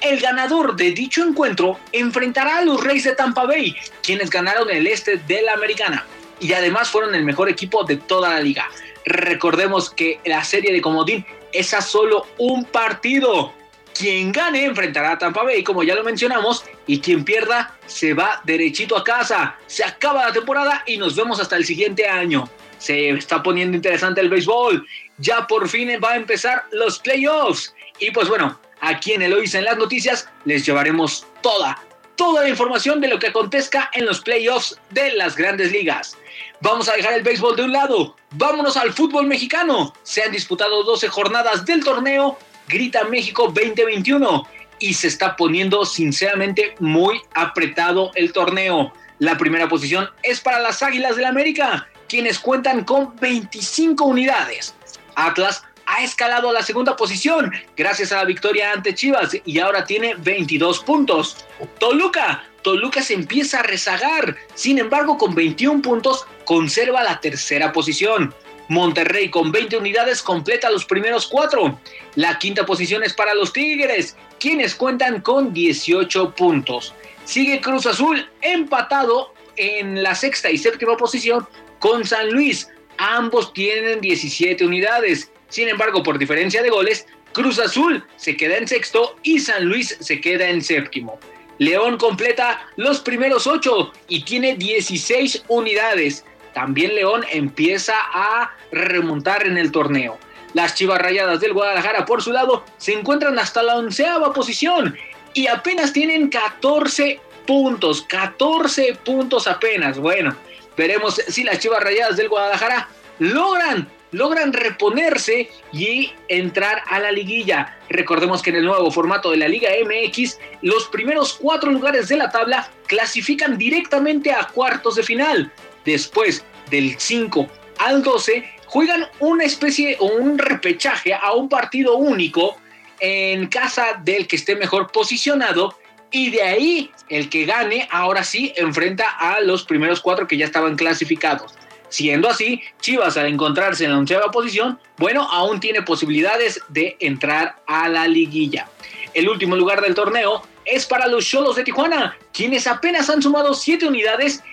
[0.01, 4.85] El ganador de dicho encuentro enfrentará a los Reyes de Tampa Bay, quienes ganaron el
[4.85, 6.05] este de la Americana
[6.39, 8.69] y además fueron el mejor equipo de toda la liga.
[9.07, 13.53] Recordemos que la serie de Comodín es a solo un partido.
[13.97, 18.41] Quien gane enfrentará a Tampa Bay, como ya lo mencionamos, y quien pierda se va
[18.43, 19.55] derechito a casa.
[19.65, 22.49] Se acaba la temporada y nos vemos hasta el siguiente año.
[22.79, 24.85] Se está poniendo interesante el béisbol.
[25.19, 27.73] Ya por fin va a empezar los playoffs.
[27.99, 31.81] Y pues bueno, aquí en Eloisa en las noticias les llevaremos toda,
[32.17, 36.17] toda la información de lo que acontezca en los playoffs de las grandes ligas.
[36.59, 39.93] Vamos a dejar el béisbol de un lado, vámonos al fútbol mexicano.
[40.01, 42.37] Se han disputado 12 jornadas del torneo
[42.67, 44.43] Grita México 2021
[44.79, 48.91] y se está poniendo sinceramente muy apretado el torneo.
[49.19, 54.73] La primera posición es para las Águilas del América, quienes cuentan con 25 unidades.
[55.15, 59.85] Atlas ha escalado a la segunda posición gracias a la victoria ante Chivas y ahora
[59.85, 61.37] tiene 22 puntos.
[61.79, 68.35] Toluca, Toluca se empieza a rezagar, sin embargo con 21 puntos conserva la tercera posición.
[68.67, 71.79] Monterrey con 20 unidades completa los primeros cuatro.
[72.15, 76.93] La quinta posición es para los Tigres, quienes cuentan con 18 puntos.
[77.23, 81.47] Sigue Cruz Azul empatado en la sexta y séptima posición
[81.79, 82.67] con San Luis.
[82.97, 85.31] Ambos tienen 17 unidades.
[85.47, 89.95] Sin embargo, por diferencia de goles, Cruz Azul se queda en sexto y San Luis
[90.01, 91.17] se queda en séptimo.
[91.59, 96.23] León completa los primeros ocho y tiene 16 unidades.
[96.53, 100.17] También León empieza a remontar en el torneo.
[100.53, 104.95] Las Chivas Rayadas del Guadalajara, por su lado, se encuentran hasta la onceava posición
[105.33, 108.01] y apenas tienen 14 puntos.
[108.03, 109.99] 14 puntos apenas.
[109.99, 110.35] Bueno,
[110.75, 112.89] veremos si las Chivas Rayadas del Guadalajara
[113.19, 117.77] logran logran reponerse y entrar a la liguilla.
[117.89, 122.17] Recordemos que en el nuevo formato de la Liga MX, los primeros cuatro lugares de
[122.17, 125.51] la tabla clasifican directamente a cuartos de final.
[125.85, 127.47] Después del 5
[127.79, 132.57] al 12, juegan una especie o un repechaje a un partido único
[132.99, 135.77] en casa del que esté mejor posicionado
[136.11, 140.45] y de ahí el que gane ahora sí enfrenta a los primeros cuatro que ya
[140.45, 141.53] estaban clasificados.
[141.89, 147.55] Siendo así, Chivas al encontrarse en la onceava posición, bueno, aún tiene posibilidades de entrar
[147.65, 148.67] a la liguilla.
[149.13, 153.53] El último lugar del torneo es para los Cholos de Tijuana, quienes apenas han sumado
[153.53, 154.43] siete unidades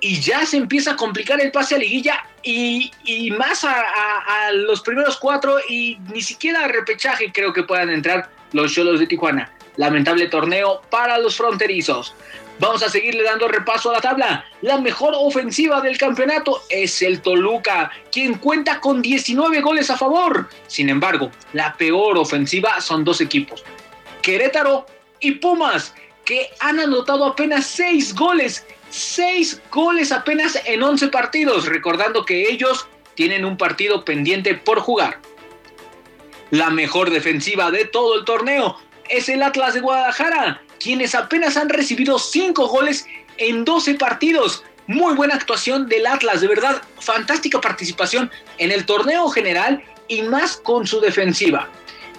[0.00, 2.90] y ya se empieza a complicar el pase a liguilla y,
[3.36, 8.72] más a, los primeros cuatro y ni siquiera a repechaje creo que puedan entrar los
[8.72, 9.50] Cholos de Tijuana.
[9.76, 12.14] Lamentable torneo para los fronterizos.
[12.58, 14.44] Vamos a seguirle dando repaso a la tabla.
[14.62, 20.48] La mejor ofensiva del campeonato es el Toluca, quien cuenta con 19 goles a favor.
[20.66, 23.62] Sin embargo, la peor ofensiva son dos equipos,
[24.22, 24.86] Querétaro
[25.20, 25.94] y Pumas,
[26.24, 32.86] que han anotado apenas 6 goles seis goles apenas en 11 partidos, recordando que ellos
[33.14, 35.20] tienen un partido pendiente por jugar.
[36.50, 38.78] La mejor defensiva de todo el torneo
[39.08, 43.06] es el Atlas de Guadalajara, quienes apenas han recibido 5 goles
[43.38, 44.64] en 12 partidos.
[44.86, 50.56] Muy buena actuación del Atlas, de verdad, fantástica participación en el torneo general y más
[50.56, 51.68] con su defensiva.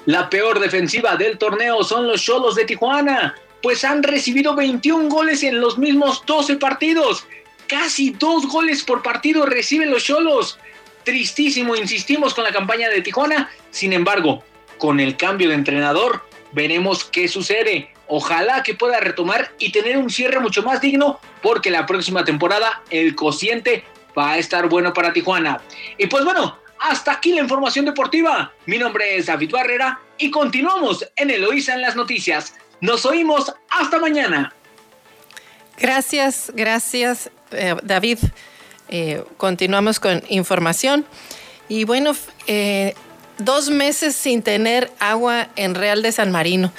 [0.05, 5.43] La peor defensiva del torneo son los Cholos de Tijuana, pues han recibido 21 goles
[5.43, 7.25] en los mismos 12 partidos.
[7.67, 10.59] Casi dos goles por partido reciben los Cholos.
[11.03, 13.49] Tristísimo, insistimos con la campaña de Tijuana.
[13.71, 14.43] Sin embargo,
[14.77, 17.89] con el cambio de entrenador, veremos qué sucede.
[18.07, 22.81] Ojalá que pueda retomar y tener un cierre mucho más digno, porque la próxima temporada
[22.89, 23.83] el cociente
[24.17, 25.61] va a estar bueno para Tijuana.
[25.97, 28.51] Y pues bueno, hasta aquí la información deportiva.
[28.65, 32.53] Mi nombre es David Barrera y continuamos en Eloísa en las noticias.
[32.81, 34.53] Nos oímos hasta mañana.
[35.77, 38.19] Gracias, gracias eh, David.
[38.89, 41.05] Eh, continuamos con información.
[41.69, 42.15] Y bueno,
[42.47, 42.95] eh,
[43.37, 46.71] dos meses sin tener agua en Real de San Marino.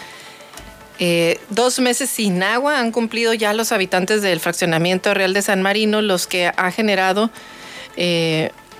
[1.51, 6.03] Dos meses sin agua han cumplido ya los habitantes del fraccionamiento Real de San Marino,
[6.03, 7.31] los que ha generado,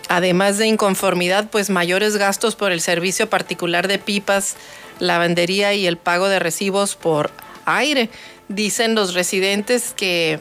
[0.09, 4.57] además de inconformidad, pues mayores gastos por el servicio particular de pipas
[4.99, 7.31] lavandería y el pago de recibos por
[7.67, 8.11] aire.
[8.49, 10.41] Dicen los residentes que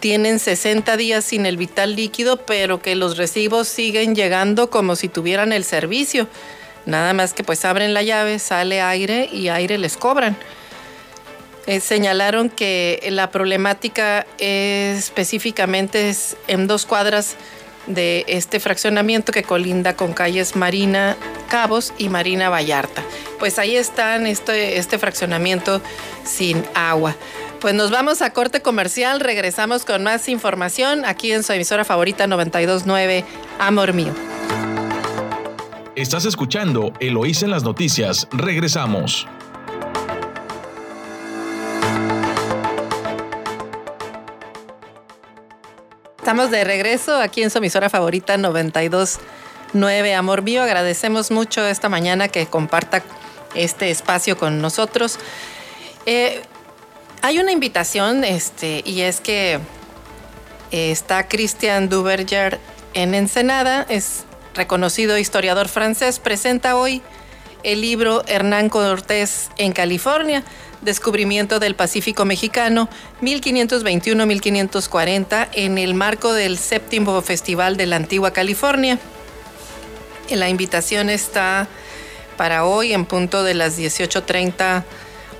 [0.00, 5.08] tienen 60 días sin el vital líquido, pero que los recibos siguen llegando como si
[5.08, 6.28] tuvieran el servicio.
[6.84, 10.36] Nada más que pues abren la llave, sale aire y aire les cobran.
[11.66, 17.36] Eh, señalaron que la problemática específicamente es en dos cuadras
[17.86, 21.16] de este fraccionamiento que colinda con calles Marina
[21.48, 23.02] Cabos y Marina Vallarta.
[23.38, 25.80] Pues ahí están este, este fraccionamiento
[26.24, 27.16] sin agua.
[27.60, 32.26] Pues nos vamos a corte comercial, regresamos con más información aquí en su emisora favorita
[32.26, 33.24] 929,
[33.58, 34.12] Amor Mío.
[35.94, 39.26] Estás escuchando Eloís en las noticias, regresamos.
[46.26, 50.60] Estamos de regreso aquí en su emisora favorita 929 Amor Mío.
[50.60, 53.04] Agradecemos mucho esta mañana que comparta
[53.54, 55.20] este espacio con nosotros.
[56.04, 56.42] Eh,
[57.22, 59.60] hay una invitación este, y es que
[60.72, 62.58] eh, está Christian Duverger
[62.94, 64.24] en Ensenada, es
[64.56, 67.02] reconocido historiador francés, presenta hoy
[67.62, 70.42] el libro Hernán Cortés en California
[70.82, 72.88] descubrimiento del Pacífico Mexicano
[73.22, 79.00] 1521-1540 en el marco del séptimo Festival de la Antigua California.
[80.30, 81.68] La invitación está
[82.36, 84.84] para hoy en punto de las 18.30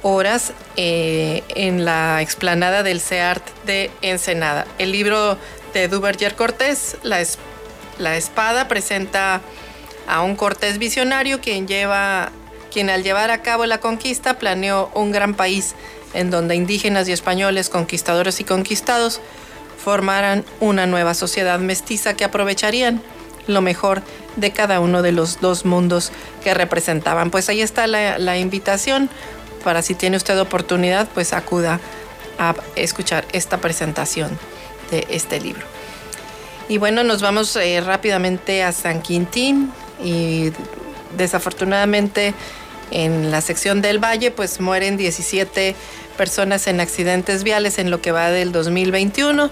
[0.02, 4.66] horas eh, en la explanada del CEART de Ensenada.
[4.78, 5.38] El libro
[5.74, 7.22] de Duverger Cortés, la,
[7.98, 9.40] la espada, presenta
[10.06, 12.30] a un Cortés visionario quien lleva
[12.76, 15.74] quien al llevar a cabo la conquista planeó un gran país
[16.12, 19.18] en donde indígenas y españoles, conquistadores y conquistados,
[19.82, 23.00] formaran una nueva sociedad mestiza que aprovecharían
[23.46, 24.02] lo mejor
[24.36, 26.12] de cada uno de los dos mundos
[26.44, 27.30] que representaban.
[27.30, 29.08] Pues ahí está la, invitación
[29.64, 31.80] para si tiene usted oportunidad, pues acuda
[32.38, 34.38] a escuchar esta presentación
[34.90, 35.64] de este libro.
[36.68, 39.72] Y bueno, nos vamos eh, rápidamente a San Quintín
[40.04, 40.52] y
[41.16, 42.34] desafortunadamente
[42.90, 45.74] en la sección del Valle, pues mueren 17
[46.16, 49.50] personas en accidentes viales en lo que va del 2021.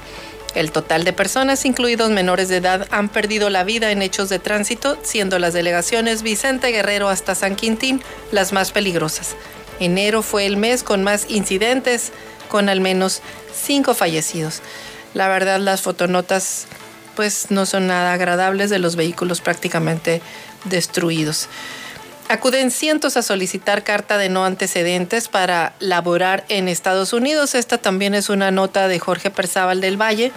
[0.55, 4.39] El total de personas, incluidos menores de edad, han perdido la vida en hechos de
[4.39, 9.35] tránsito, siendo las delegaciones Vicente Guerrero hasta San Quintín las más peligrosas.
[9.80, 12.12] Enero fue el mes con más incidentes,
[12.49, 13.20] con al menos
[13.53, 14.62] cinco fallecidos.
[15.12, 16.66] La verdad, las fotonotas
[17.16, 20.20] pues no son nada agradables de los vehículos prácticamente
[20.64, 21.49] destruidos.
[22.29, 27.55] Acuden cientos a solicitar carta de no antecedentes para laborar en Estados Unidos.
[27.55, 30.33] Esta también es una nota de Jorge Perzábal del Valle.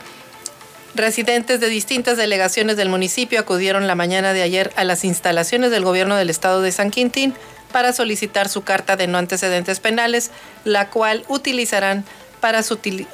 [0.95, 5.85] Residentes de distintas delegaciones del municipio acudieron la mañana de ayer a las instalaciones del
[5.85, 7.33] gobierno del estado de San Quintín
[7.71, 10.31] para solicitar su carta de no antecedentes penales,
[10.65, 12.03] la cual utilizarán
[12.41, 12.61] para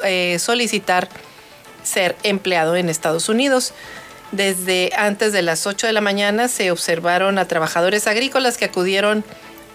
[0.04, 1.10] eh, solicitar
[1.84, 3.74] ser empleado en Estados Unidos.
[4.34, 9.24] Desde antes de las 8 de la mañana se observaron a trabajadores agrícolas que acudieron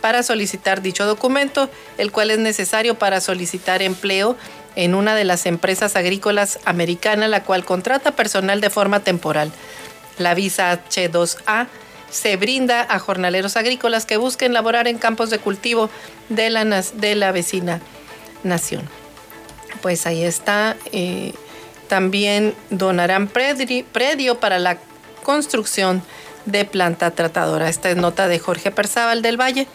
[0.01, 4.37] para solicitar dicho documento, el cual es necesario para solicitar empleo
[4.75, 9.53] en una de las empresas agrícolas americanas, la cual contrata personal de forma temporal.
[10.19, 11.69] La visa H2A
[12.11, 15.89] se brinda a jornaleros agrícolas que busquen laborar en campos de cultivo
[16.31, 17.81] de la, de la vecina
[18.43, 18.83] nación.
[19.83, 20.77] Pues ahí está.
[20.91, 21.33] Eh,
[21.89, 24.79] también donarán predio para la
[25.23, 26.03] construcción
[26.47, 27.69] de planta tratadora.
[27.69, 29.67] Esta es nota de Jorge Perzábal del Valle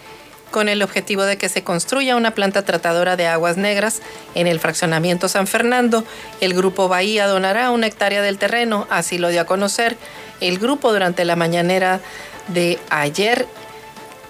[0.52, 4.02] con el objetivo de que se construya una planta tratadora de aguas negras
[4.36, 6.06] en el fraccionamiento San Fernando.
[6.42, 9.98] El Grupo Bahía donará una hectárea del terreno, así lo dio a conocer
[10.42, 12.02] el grupo durante la mañanera
[12.50, 13.48] de ayer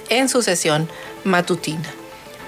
[0.10, 0.90] en su sesión
[1.26, 1.90] matutina.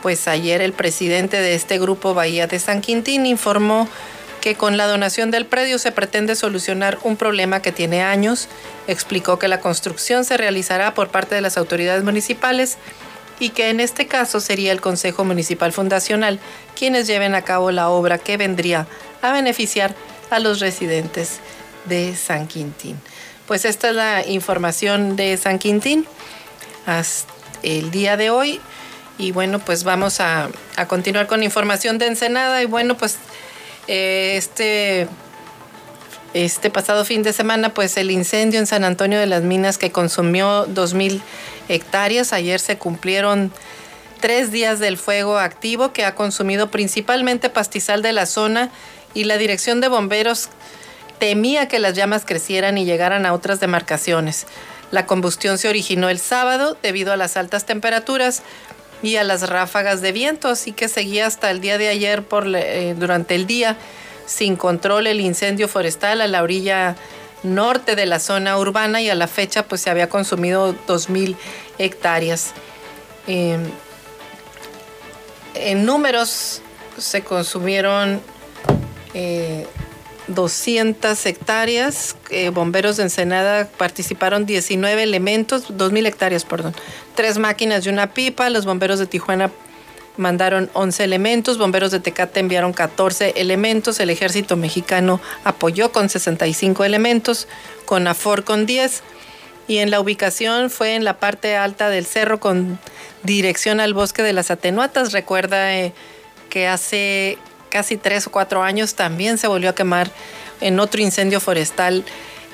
[0.02, 3.90] Pues ayer el presidente de este grupo Bahía de San Quintín informó
[4.46, 8.48] que con la donación del predio se pretende solucionar un problema que tiene años.
[8.86, 12.78] Explicó que la construcción se realizará por parte de las autoridades municipales
[13.40, 16.40] y que en este caso sería el Consejo Municipal Fundacional
[16.76, 18.86] quienes lleven a cabo la obra que vendría
[19.24, 19.96] a beneficiar
[20.30, 21.40] a los residentes
[21.86, 23.02] de San Quintín.
[23.48, 26.06] Pues esta es la información de San Quintín
[26.86, 27.34] hasta
[27.64, 28.62] el día de hoy.
[29.18, 32.62] Y bueno, pues vamos a, a continuar con información de Ensenada.
[32.62, 33.18] Y bueno, pues
[33.88, 35.08] eh, este,
[36.34, 39.92] este pasado fin de semana, pues el incendio en San Antonio de las Minas que
[39.92, 41.22] consumió 2.000
[41.70, 42.34] hectáreas.
[42.34, 43.52] Ayer se cumplieron
[44.20, 48.72] tres días del fuego activo que ha consumido principalmente pastizal de la zona
[49.14, 50.50] y la dirección de bomberos
[51.20, 54.48] temía que las llamas crecieran y llegaran a otras demarcaciones.
[54.92, 58.44] La combustión se originó el sábado debido a las altas temperaturas,
[59.06, 62.48] y a las ráfagas de viento, así que seguía hasta el día de ayer por,
[62.56, 63.78] eh, durante el día
[64.26, 66.96] sin control el incendio forestal a la orilla
[67.44, 71.36] norte de la zona urbana y a la fecha pues se había consumido 2.000
[71.78, 72.54] hectáreas.
[73.28, 73.64] Em,
[75.54, 76.62] en números
[76.98, 78.22] se consumieron
[79.14, 79.68] eh,
[80.28, 82.16] 200 hectáreas.
[82.30, 86.74] Eh, bomberos de Ensenada participaron 19 elementos, 2.000 hectáreas, perdón.
[87.16, 88.50] Tres máquinas y una pipa.
[88.50, 89.52] Los bomberos de Tijuana
[90.18, 91.58] mandaron 11 elementos.
[91.58, 94.00] Bomberos de Tecate enviaron 14 elementos.
[94.00, 97.48] El ejército mexicano apoyó con 65 elementos.
[97.86, 99.04] Con AFOR con 10.
[99.68, 102.80] Y en la ubicación fue en la parte alta del cerro con
[103.24, 105.12] dirección al bosque de las Atenuatas.
[105.12, 105.94] Recuerda eh,
[106.50, 107.38] que hace
[107.76, 110.10] casi tres o cuatro años también se volvió a quemar
[110.62, 112.06] en otro incendio forestal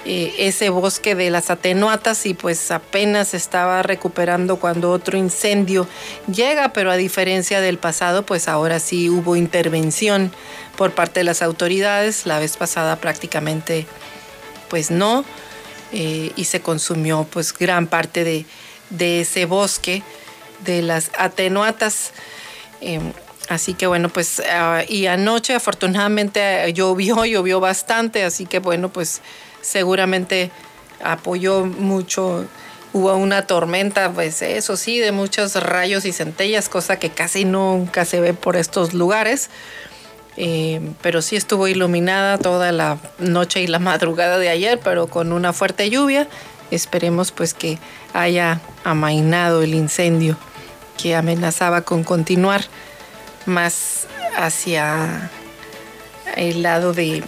[0.04, 5.88] eh, ese bosque de las atenuatas y pues apenas estaba recuperando cuando otro incendio
[6.26, 10.32] llega, pero a diferencia del pasado, pues ahora sí hubo intervención
[10.76, 12.26] por parte de las autoridades.
[12.26, 13.86] La vez pasada prácticamente
[14.70, 15.24] pues no
[15.92, 20.02] eh, y se consumió pues gran parte de, ese bosque
[20.66, 22.10] de las atenuatas.
[22.82, 23.14] Em,
[23.50, 29.22] así que bueno, pues ah, y anoche afortunadamente llovió, llovió bastante, así que bueno, pues
[29.62, 30.52] seguramente
[31.04, 32.46] apoyó mucho.
[32.94, 38.04] Hubo una tormenta, pues eso sí, de muchos rayos y centellas, cosa que casi nunca
[38.04, 39.50] se ve por estos lugares.
[40.38, 45.32] Eh, pero sí estuvo iluminada toda la noche y la madrugada de ayer, pero con
[45.32, 46.28] una fuerte lluvia.
[46.70, 47.80] Esperemos pues que
[48.14, 50.38] haya amainado el incendio
[50.98, 52.64] que amenazaba con continuar
[53.46, 55.32] más hacia
[56.36, 57.24] el lado de,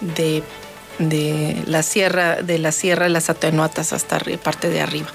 [0.00, 0.42] de
[0.98, 5.08] de la sierra, de la sierra de las atenuatas hasta parte de arriba.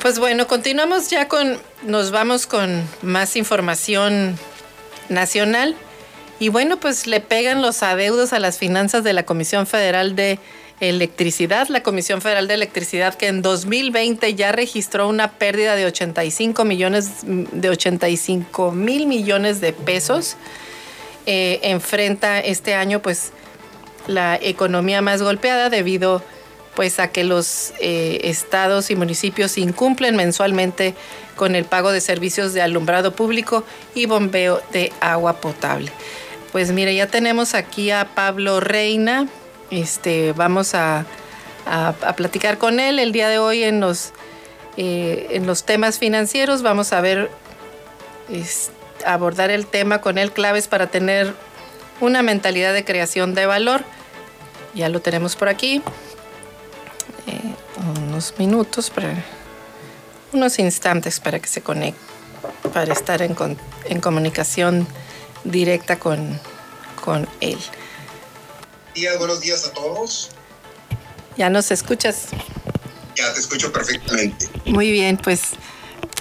[0.00, 4.38] Pues bueno, continuamos ya con, nos vamos con más información
[5.08, 5.74] nacional.
[6.38, 10.38] Y bueno, pues le pegan los adeudos a las finanzas de la Comisión Federal de
[10.80, 16.64] Electricidad, la Comisión Federal de Electricidad que en 2020 ya registró una pérdida de 85
[16.64, 20.36] millones de 85 mil millones de pesos.
[21.24, 23.32] Eh, enfrenta este año pues
[24.06, 26.22] la economía más golpeada debido
[26.76, 30.94] pues a que los eh, estados y municipios incumplen mensualmente
[31.34, 33.64] con el pago de servicios de alumbrado público
[33.94, 35.90] y bombeo de agua potable.
[36.52, 39.26] Pues mire, ya tenemos aquí a Pablo Reina.
[39.70, 41.04] Este, vamos a,
[42.16, 44.12] platicar con él el día de hoy en los,
[44.76, 46.62] eh, en los temas financieros.
[46.62, 47.30] Vamos a ver,
[49.04, 51.34] abordar el tema con él, claves para tener
[52.00, 53.82] una mentalidad de creación de valor.
[54.74, 55.82] Ya lo tenemos por aquí.
[57.26, 57.54] Eh,
[58.06, 58.92] unos minutos,
[60.32, 62.00] unos instantes para que se conecte,
[62.72, 64.86] para estar en, comunicación
[65.44, 66.38] directa con,
[67.02, 67.58] con él.
[69.18, 70.30] Buenos días a todos.
[71.36, 72.28] ¿Ya nos escuchas?
[73.14, 74.48] Ya te escucho perfectamente.
[74.64, 75.42] Muy bien, pues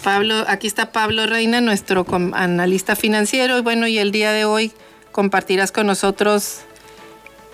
[0.04, 3.58] Pablo, aquí está Pablo Reina, nuestro analista financiero.
[3.58, 4.74] Y bueno, y el día de hoy
[5.12, 6.60] compartirás con nosotros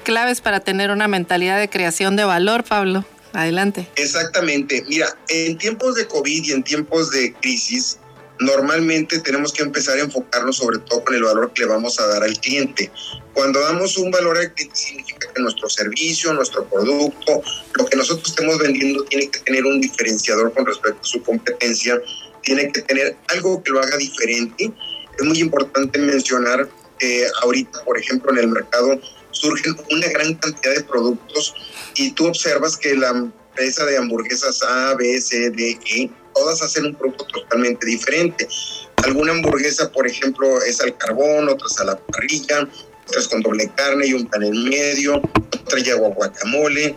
[0.04, 3.06] claves para tener una mentalidad de creación de valor, Pablo.
[3.34, 3.88] Adelante.
[3.96, 4.84] Exactamente.
[4.90, 7.98] Mira, en tiempos de COVID y en tiempos de crisis,
[8.42, 12.08] normalmente tenemos que empezar a enfocarnos sobre todo con el valor que le vamos a
[12.08, 12.92] dar al cliente.
[13.34, 17.42] Cuando damos un valor al cliente significa que nuestro servicio, nuestro producto,
[17.74, 22.02] lo que nosotros estemos vendiendo tiene que tener un diferenciador con respecto a su competencia,
[22.42, 24.72] tiene que tener algo que lo haga diferente.
[25.18, 26.68] Es muy importante mencionar
[26.98, 29.00] que ahorita, por ejemplo, en el mercado
[29.32, 31.54] surgen una gran cantidad de productos
[31.96, 36.86] y tú observas que la empresa de hamburguesas A, B, C, D, E, todas hacen
[36.86, 38.48] un producto totalmente diferente.
[39.04, 42.68] Alguna hamburguesa, por ejemplo, es al carbón, otras a la parrilla,
[43.08, 45.22] otras con doble carne y un pan en medio,
[45.62, 46.96] otra lleva guacamole,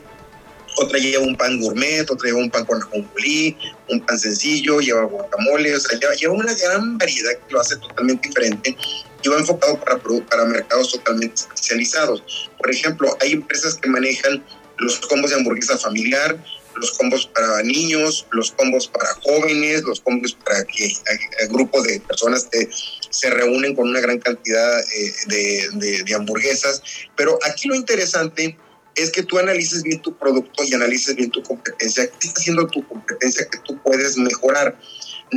[0.77, 3.57] otra lleva un pan gourmet, otra lleva un pan con ajonjolí,
[3.89, 7.77] un pan sencillo, lleva guacamole, o sea, lleva, lleva, una gran variedad que lo hace
[7.77, 8.77] totalmente diferente
[9.23, 12.51] y va enfocado para, para mercados totalmente especializados.
[12.59, 14.45] Por ejemplo, hay empresas que manejan
[14.79, 16.37] los combos de hamburguesa familiar,
[16.77, 20.93] los combos para niños, los combos para jóvenes, los combos para que
[21.41, 22.69] el grupo de personas que
[23.11, 26.83] se reúnen con una gran cantidad eh, de, de, hamburguesas.
[27.17, 28.57] Pero aquí lo interesante
[28.95, 32.07] es que tú analices bien tu producto y analices bien tu competencia.
[32.19, 34.79] ¿Qué está haciendo tu competencia que tú puedes mejorar?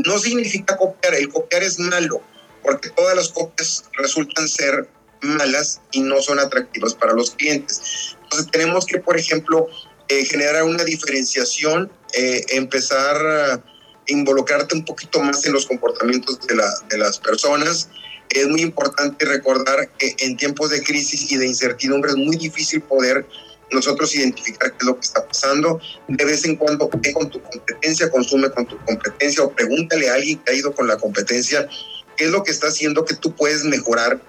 [0.05, 2.21] No significa copiar, el copiar es malo
[2.67, 4.89] porque todas las copias resultan ser
[5.21, 8.15] malas y no son atractivas para los clientes.
[8.23, 9.67] Entonces tenemos que, por ejemplo,
[10.09, 13.63] eh, generar una diferenciación, eh, empezar a
[14.07, 17.89] involucrarte un poquito más en los comportamientos de, la, de las personas.
[18.29, 22.81] Es muy importante recordar que en tiempos de crisis y de incertidumbre es muy difícil
[22.81, 23.25] poder
[23.71, 25.79] nosotros identificar qué es lo que está pasando.
[26.07, 30.39] De vez en cuando con tu competencia, consume con tu competencia o pregúntale a alguien
[30.39, 31.67] que ha ido con la competencia
[32.15, 34.19] qué es lo que está haciendo que tú puedes mejorar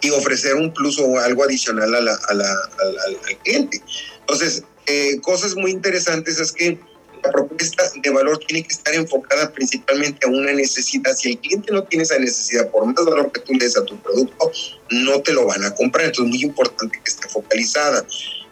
[0.00, 3.82] y ofrecer un plus o algo adicional a la, al cliente.
[4.20, 6.78] Entonces, eh, cosas muy interesantes es que
[7.22, 11.14] la propuesta de valor tiene que estar enfocada principalmente a una necesidad.
[11.16, 13.84] Si el cliente no tiene esa necesidad, por más valor que tú le des a
[13.84, 14.52] tu producto,
[14.90, 16.06] no te lo van a comprar.
[16.06, 18.06] Entonces, es muy importante que esté focalizada.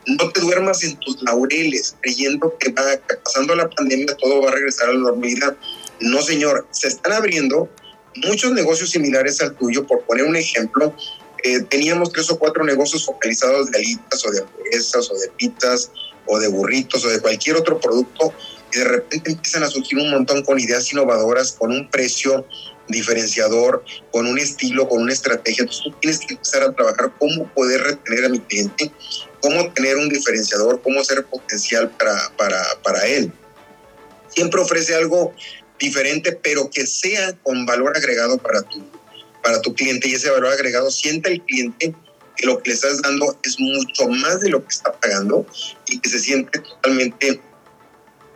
[0.07, 2.83] No te duermas en tus laureles creyendo que va
[3.25, 5.57] pasando la pandemia todo va a regresar a la normalidad.
[6.01, 7.69] No, señor, se están abriendo
[8.25, 10.95] muchos negocios similares al tuyo, por poner un ejemplo,
[11.47, 15.91] eh, teníamos tres o cuatro negocios focalizados de alitas o de hamburguesas o de pizzas
[16.27, 18.33] o de burritos o de cualquier otro producto
[18.73, 22.47] y de repente empiezan a surgir un montón con ideas innovadoras, con un precio
[22.89, 25.63] diferenciador, con un estilo, con una estrategia.
[25.63, 28.91] Entonces tú tienes que empezar a trabajar cómo poder retener a mi cliente,
[29.41, 33.33] cómo tener un diferenciador, cómo ser potencial para, para, para él.
[34.29, 35.33] Siempre ofrece algo
[35.79, 38.85] diferente, pero que sea con valor agregado para tu,
[39.47, 41.95] para tu cliente y ese valor agregado sienta el cliente
[42.37, 45.47] que lo que le estás dando es mucho más de lo que está pagando
[45.87, 47.41] y que se siente totalmente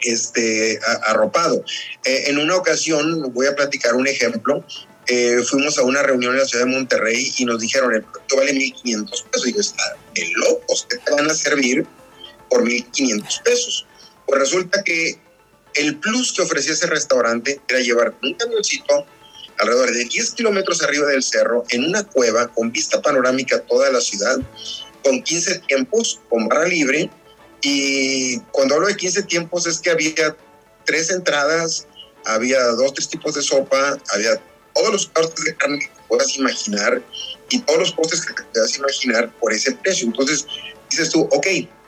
[0.02, 1.64] este, arropado.
[2.04, 4.64] Eh, en una ocasión, voy a platicar un ejemplo,
[5.08, 8.36] eh, fuimos a una reunión en la ciudad de Monterrey y nos dijeron, el producto
[8.36, 9.48] vale 1.500 pesos.
[9.48, 11.88] Y yo, está de locos, ¿qué te van a servir
[12.48, 13.84] por 1.500 pesos?
[14.26, 15.18] Pues resulta que
[15.74, 19.06] el plus que ofrecía ese restaurante era llevar un camioncito
[19.60, 23.90] alrededor de 10 kilómetros arriba del cerro, en una cueva con vista panorámica a toda
[23.90, 24.38] la ciudad,
[25.04, 27.10] con 15 tiempos, con barra libre,
[27.62, 30.36] y cuando hablo de 15 tiempos es que había
[30.84, 31.86] tres entradas,
[32.24, 34.40] había dos, tres tipos de sopa, había
[34.74, 37.02] todos los cortes de carne que puedas imaginar
[37.50, 40.06] y todos los postres que puedas imaginar por ese precio.
[40.06, 40.46] Entonces
[40.88, 41.46] dices tú, ok,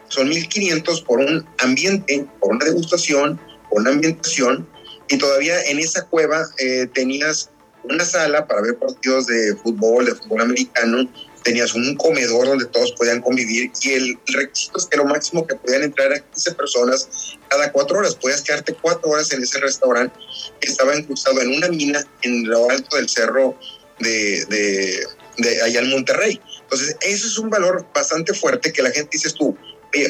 [0.08, 4.68] son 1.500 por un ambiente, por una degustación, por una ambientación,
[5.08, 7.50] y todavía en esa cueva eh, tenías
[7.84, 11.08] una sala para ver partidos de fútbol, de fútbol americano,
[11.42, 15.56] tenías un comedor donde todos podían convivir y el requisito es que lo máximo que
[15.56, 18.14] podían entrar a 15 personas cada cuatro horas.
[18.14, 20.18] Podías quedarte cuatro horas en ese restaurante
[20.60, 23.58] que estaba incrustado en una mina en lo alto del cerro
[23.98, 26.40] de, de, allá en Monterrey.
[26.62, 29.56] Entonces, eso es un valor bastante fuerte que la gente dices tú,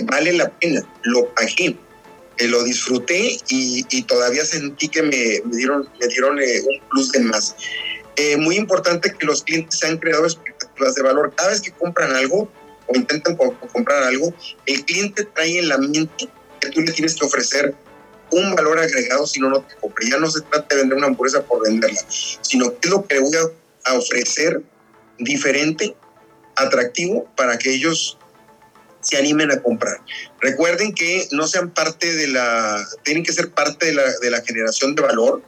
[0.04, 1.76] vale la pena, lo pagué,
[2.43, 7.20] eh, lo disfruté y, todavía sentí que me, dieron, me dieron eh, un plus de
[7.20, 7.55] más.
[8.16, 10.38] Eh, muy importante que los clientes sean creadores
[10.97, 11.32] de valor.
[11.36, 12.51] Cada vez que compran algo
[12.88, 14.34] o intentan comprar algo,
[14.66, 16.28] el cliente trae en la mente
[16.61, 17.74] que tú le tienes que ofrecer
[18.30, 20.05] un valor agregado, si no, no te compra.
[20.11, 23.20] Ya no se trata de vender una hamburguesa por venderla, sino qué es lo que
[23.20, 23.32] voy
[23.84, 24.62] a ofrecer
[25.18, 25.95] diferente,
[26.57, 28.18] atractivo, para que ellos
[29.03, 29.98] se animen a comprar.
[30.40, 34.40] Recuerden que no sean parte de la, tienen que ser parte de la, de la
[34.42, 35.42] generación de valor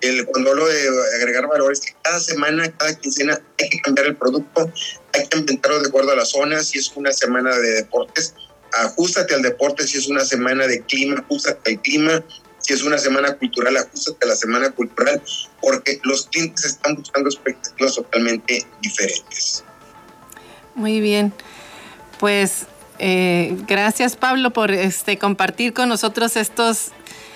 [0.00, 4.16] el, cuando hablo de agregar valores, que cada semana, cada quincena hay que cambiar el
[4.16, 4.70] producto,
[5.12, 8.34] hay que inventarlo de acuerdo a la zona, si es una semana de deportes,
[8.72, 12.24] ajustate al deporte, si es una semana de clima, ajustate al clima,
[12.58, 15.22] si es una semana cultural, ajustate a la semana cultural,
[15.60, 19.64] porque los clientes están buscando expectativas totalmente diferentes.
[20.74, 21.32] Muy bien,
[22.20, 22.66] pues
[22.98, 26.92] eh, gracias Pablo por este, compartir con nosotros estos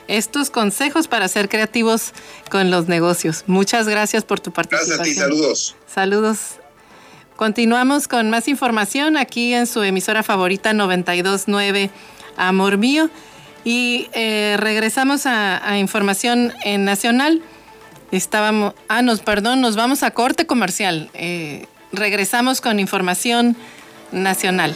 [0.09, 2.13] estos consejos para ser creativos
[2.51, 3.45] con los negocios.
[3.47, 4.99] Muchas gracias por tu participación.
[4.99, 5.77] Gracias a ti, saludos.
[5.87, 6.39] Saludos.
[7.37, 11.91] Continuamos con más información aquí en su emisora favorita 929
[12.37, 13.11] Amor Mío.
[13.65, 17.43] Y eh, regresamos a, información en nacional.
[18.11, 21.11] Estábamos, ah, nos, perdón, nos vamos a corte comercial.
[21.15, 23.57] Eh, regresamos con información
[24.11, 24.75] nacional.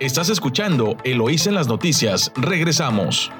[0.00, 2.32] Estás escuchando Eloísa en las noticias.
[2.34, 3.30] Regresamos.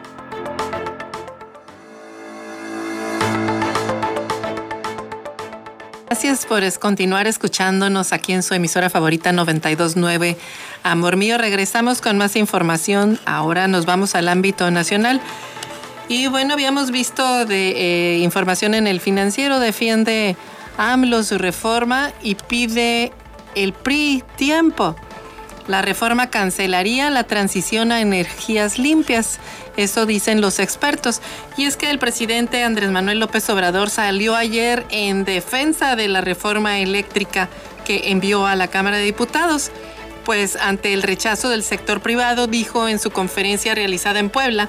[6.04, 10.36] Gracias por continuar escuchándonos aquí en su emisora favorita 929.
[10.82, 13.18] Amor mío, regresamos con más información.
[13.24, 15.22] Ahora nos vamos al ámbito nacional.
[16.08, 20.36] Y bueno, habíamos visto de eh, información en el financiero, defiende
[20.76, 23.12] AMLO su reforma y pide
[23.54, 24.94] el PRI tiempo.
[25.70, 29.38] La reforma cancelaría la transición a energías limpias,
[29.76, 31.22] eso dicen los expertos.
[31.56, 36.22] Y es que el presidente Andrés Manuel López Obrador salió ayer en defensa de la
[36.22, 37.48] reforma eléctrica
[37.84, 39.70] que envió a la Cámara de Diputados,
[40.24, 44.68] pues ante el rechazo del sector privado dijo en su conferencia realizada en Puebla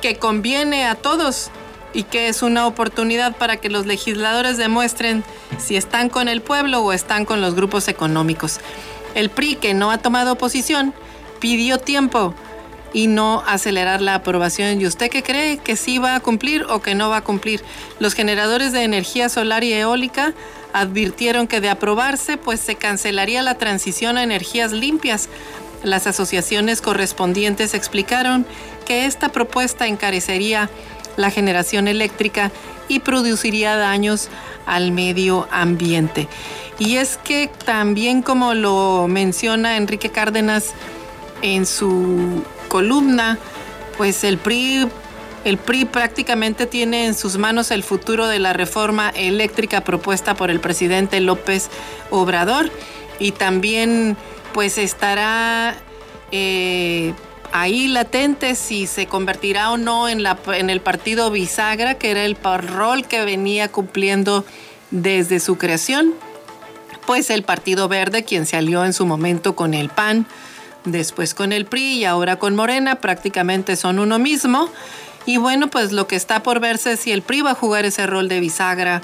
[0.00, 1.50] que conviene a todos
[1.92, 5.24] y que es una oportunidad para que los legisladores demuestren
[5.58, 8.60] si están con el pueblo o están con los grupos económicos.
[9.14, 10.94] El PRI, que no ha tomado posición,
[11.40, 12.34] pidió tiempo
[12.92, 14.80] y no acelerar la aprobación.
[14.80, 15.58] ¿Y usted qué cree?
[15.58, 17.62] ¿Que sí va a cumplir o que no va a cumplir?
[17.98, 20.34] Los generadores de energía solar y eólica
[20.72, 25.28] advirtieron que de aprobarse, pues se cancelaría la transición a energías limpias.
[25.82, 28.46] Las asociaciones correspondientes explicaron
[28.86, 30.70] que esta propuesta encarecería
[31.16, 32.52] la generación eléctrica
[32.88, 34.28] y produciría daños
[34.66, 36.28] al medio ambiente.
[36.78, 40.72] Y es que también como lo menciona Enrique Cárdenas
[41.42, 43.38] en su columna,
[43.96, 44.88] pues el PRI
[45.44, 50.50] el PRI prácticamente tiene en sus manos el futuro de la reforma eléctrica propuesta por
[50.50, 51.68] el presidente López
[52.10, 52.70] Obrador
[53.18, 54.16] y también
[54.52, 55.74] pues estará
[56.30, 57.12] eh,
[57.52, 62.36] ahí latente si se convertirá o no en, en el partido bisagra, que era el
[62.36, 64.44] rol que venía cumpliendo
[64.92, 66.14] desde su creación.
[67.06, 70.26] Pues el Partido Verde, quien se alió en su momento con el PAN,
[70.84, 74.68] después con el PRI y ahora con Morena, prácticamente son uno mismo.
[75.26, 77.84] Y bueno, pues lo que está por verse es si el PRI va a jugar
[77.84, 79.02] ese rol de bisagra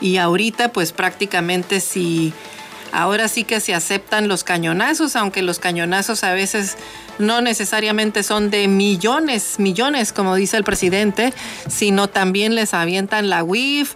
[0.00, 2.32] y ahorita pues prácticamente si
[2.92, 6.76] ahora sí que se aceptan los cañonazos, aunque los cañonazos a veces
[7.18, 11.32] no necesariamente son de millones, millones como dice el presidente,
[11.68, 13.94] sino también les avientan la WIF.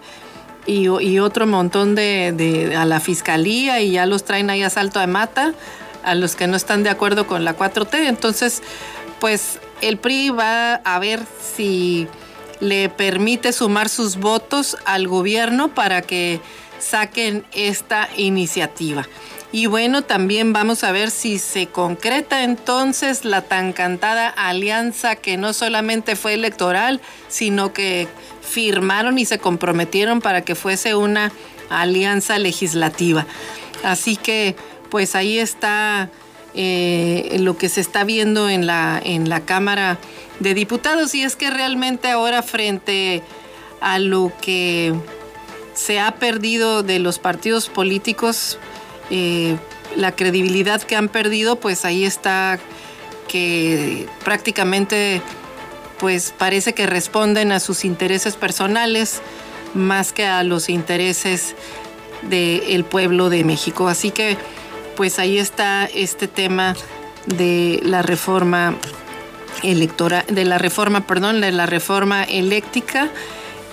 [0.66, 5.06] Y, otro montón de, a la fiscalía y ya los traen ahí a salto de
[5.06, 5.54] mata
[6.04, 8.06] a los que no están de acuerdo con la 4T.
[8.06, 8.62] Entonces,
[9.18, 11.20] pues el PRI va a ver
[11.54, 12.06] si
[12.60, 16.40] le permite sumar sus votos al gobierno para que
[16.78, 19.06] saquen esta iniciativa.
[19.50, 25.38] Y bueno, también vamos a ver si se concreta entonces la tan cantada alianza que
[25.38, 28.08] no solamente fue electoral, sino que
[28.48, 31.32] firmaron y se comprometieron para que fuese una
[31.70, 33.26] alianza legislativa.
[33.84, 34.56] Así que
[34.90, 36.10] pues ahí está
[36.54, 39.98] eh, lo que se está viendo en la, en la Cámara
[40.40, 43.22] de Diputados y es que realmente ahora frente
[43.80, 44.94] a lo que
[45.74, 48.58] se ha perdido de los partidos políticos,
[49.10, 49.56] eh,
[49.96, 52.58] la credibilidad que han perdido, pues ahí está
[53.28, 55.22] que prácticamente
[55.98, 59.20] pues parece que responden a sus intereses personales
[59.74, 61.54] más que a los intereses
[62.22, 63.88] del pueblo de México.
[63.88, 64.36] Así que
[64.96, 66.74] pues ahí está este tema
[67.26, 68.74] de la reforma
[69.62, 73.08] electoral, de la reforma, perdón, de la reforma eléctrica,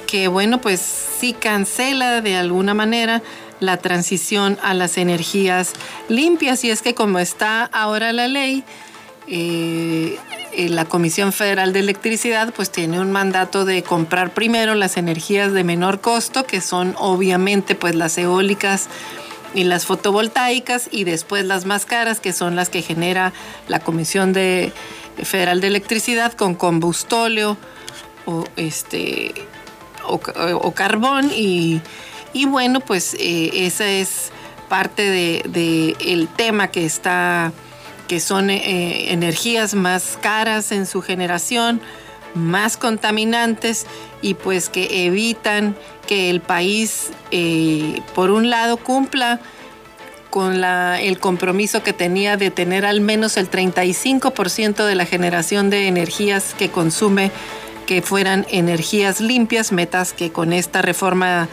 [0.07, 3.21] que bueno, pues sí cancela de alguna manera
[3.59, 5.73] la transición a las energías
[6.09, 6.63] limpias.
[6.63, 8.63] Y es que como está ahora la ley,
[9.27, 10.17] eh,
[10.53, 15.53] eh, la Comisión Federal de Electricidad pues tiene un mandato de comprar primero las energías
[15.53, 18.89] de menor costo, que son obviamente pues las eólicas,
[19.55, 23.33] y las fotovoltaicas y después las más caras, que son las que genera
[23.67, 24.71] la Comisión de,
[25.23, 27.57] Federal de Electricidad con combustóleo
[28.25, 29.33] o, este,
[30.03, 31.31] o, carbón.
[31.33, 31.81] Y,
[32.47, 34.31] bueno, pues eh, esa es
[34.67, 37.53] parte de, el tema que está
[38.07, 41.81] que son eh, energías más caras en su generación,
[42.33, 43.85] más contaminantes
[44.21, 45.75] y pues que evitan
[46.07, 49.39] que el país, eh, por un lado, cumpla
[50.29, 55.87] con el compromiso que tenía de tener al menos el 35% de la generación de
[55.87, 57.31] energías que consume
[57.85, 61.47] que fueran energías limpias, metas que con esta reforma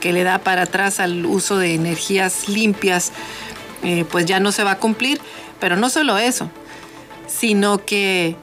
[0.00, 3.12] que le da para atrás al uso de energías limpias,
[3.82, 5.20] eh, pues ya no se va a cumplir.
[5.60, 6.50] Pero no solo eso,
[7.26, 8.36] sino que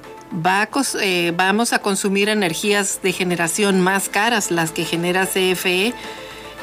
[1.01, 5.93] eh, vamos a consumir energías de generación más caras, las que genera CFE,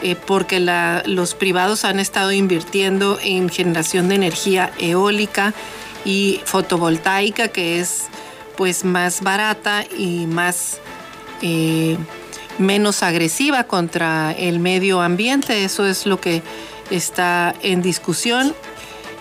[0.02, 0.60] eh, porque
[1.06, 5.54] los privados han estado invirtiendo en generación de energía eólica
[6.04, 8.06] y fotovoltaica, que es
[8.56, 10.78] pues más barata y más
[11.42, 11.96] eh,
[12.58, 15.64] menos agresiva contra el medio ambiente.
[15.64, 16.42] Eso es lo que
[16.90, 18.54] está en discusión.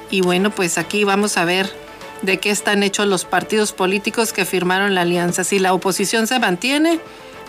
[0.09, 1.71] Y bueno, pues aquí vamos a ver
[2.21, 5.43] de qué están hechos los partidos políticos que firmaron la alianza.
[5.43, 6.99] Si la oposición se mantiene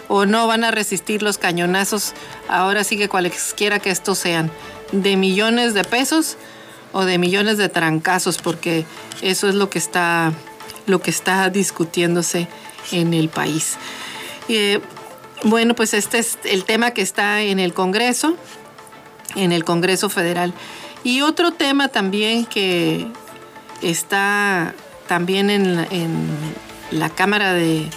[0.09, 2.15] o no van a resistir los cañonazos,
[2.49, 4.51] ahora sí que cualesquiera que estos sean,
[4.93, 6.37] de millones de pesos
[6.93, 8.87] o de millones de trancazos, porque
[9.21, 10.33] eso es lo que está,
[10.87, 12.49] lo que está discutiéndose
[12.93, 13.77] en el país.
[14.49, 14.81] Eh,
[15.45, 18.35] bueno, pues este es el tema que está en el Congreso,
[19.37, 20.55] en el Congreso Federal.
[21.05, 23.07] Y otro tema también que
[23.83, 24.75] está
[25.07, 26.29] también en,
[26.91, 27.89] la Cámara de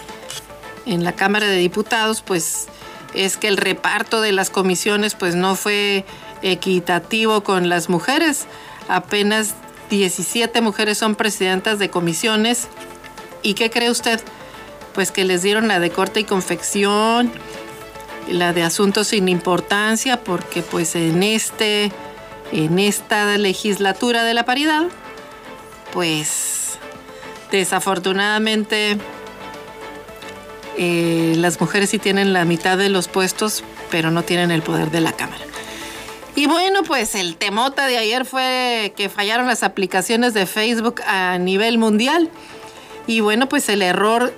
[0.85, 2.67] en la Cámara de Diputados, pues
[3.13, 6.05] es que el reparto de las comisiones pues no fue
[6.41, 8.45] equitativo con las mujeres.
[8.87, 9.55] Apenas
[9.89, 12.67] 17 mujeres son presidentas de comisiones.
[13.43, 14.21] ¿Y qué cree usted?
[14.93, 17.31] Pues que les dieron la de corte y confección,
[18.29, 21.91] la de asuntos sin importancia, porque pues en este
[22.51, 24.87] en esta legislatura de la paridad
[25.93, 26.77] pues
[27.51, 28.97] desafortunadamente
[30.77, 34.89] eh, las mujeres sí tienen la mitad de los puestos, pero no tienen el poder
[34.89, 35.43] de la Cámara.
[36.33, 41.37] Y bueno, pues el temota de ayer fue que fallaron las aplicaciones de Facebook a
[41.37, 42.29] nivel mundial.
[43.05, 44.33] Y bueno, pues el error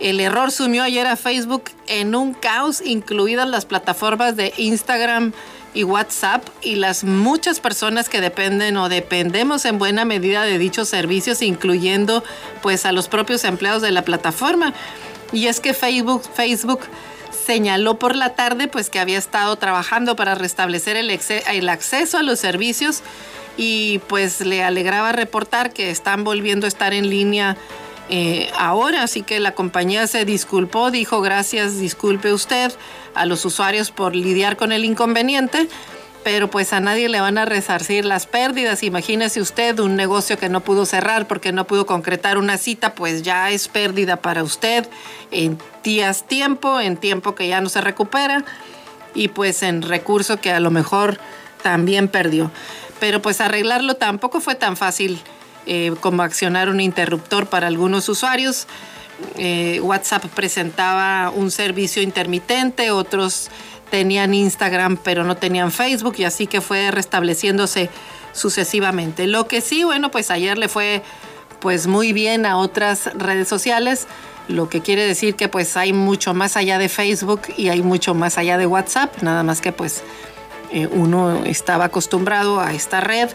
[0.00, 5.32] El error sumió ayer a Facebook en un caos, incluidas las plataformas de Instagram
[5.78, 10.88] y WhatsApp y las muchas personas que dependen o dependemos en buena medida de dichos
[10.88, 12.24] servicios, incluyendo
[12.62, 14.74] pues a los propios empleados de la plataforma.
[15.30, 16.80] Y es que Facebook, Facebook
[17.46, 21.16] señaló por la tarde pues que había estado trabajando para restablecer el,
[21.46, 23.02] el acceso a los servicios
[23.56, 27.56] y pues le alegraba reportar que están volviendo a estar en línea
[28.10, 32.72] eh, ahora, así que la compañía se disculpó, dijo gracias, disculpe usted
[33.18, 35.68] a los usuarios por lidiar con el inconveniente,
[36.24, 38.82] pero pues a nadie le van a resarcir las pérdidas.
[38.82, 43.22] Imagínese usted un negocio que no pudo cerrar porque no pudo concretar una cita, pues
[43.22, 44.86] ya es pérdida para usted
[45.30, 48.44] en días tiempo, en tiempo que ya no se recupera
[49.14, 51.18] y pues en recurso que a lo mejor
[51.62, 52.50] también perdió.
[53.00, 55.20] Pero pues arreglarlo tampoco fue tan fácil
[55.66, 58.66] eh, como accionar un interruptor para algunos usuarios.
[59.36, 63.50] Eh, WhatsApp presentaba un servicio intermitente, otros
[63.90, 67.90] tenían Instagram pero no tenían Facebook y así que fue restableciéndose
[68.32, 69.26] sucesivamente.
[69.26, 71.02] Lo que sí, bueno, pues ayer le fue
[71.60, 74.06] pues muy bien a otras redes sociales,
[74.46, 78.14] lo que quiere decir que pues hay mucho más allá de Facebook y hay mucho
[78.14, 80.02] más allá de WhatsApp, nada más que pues
[80.72, 83.30] eh, uno estaba acostumbrado a esta red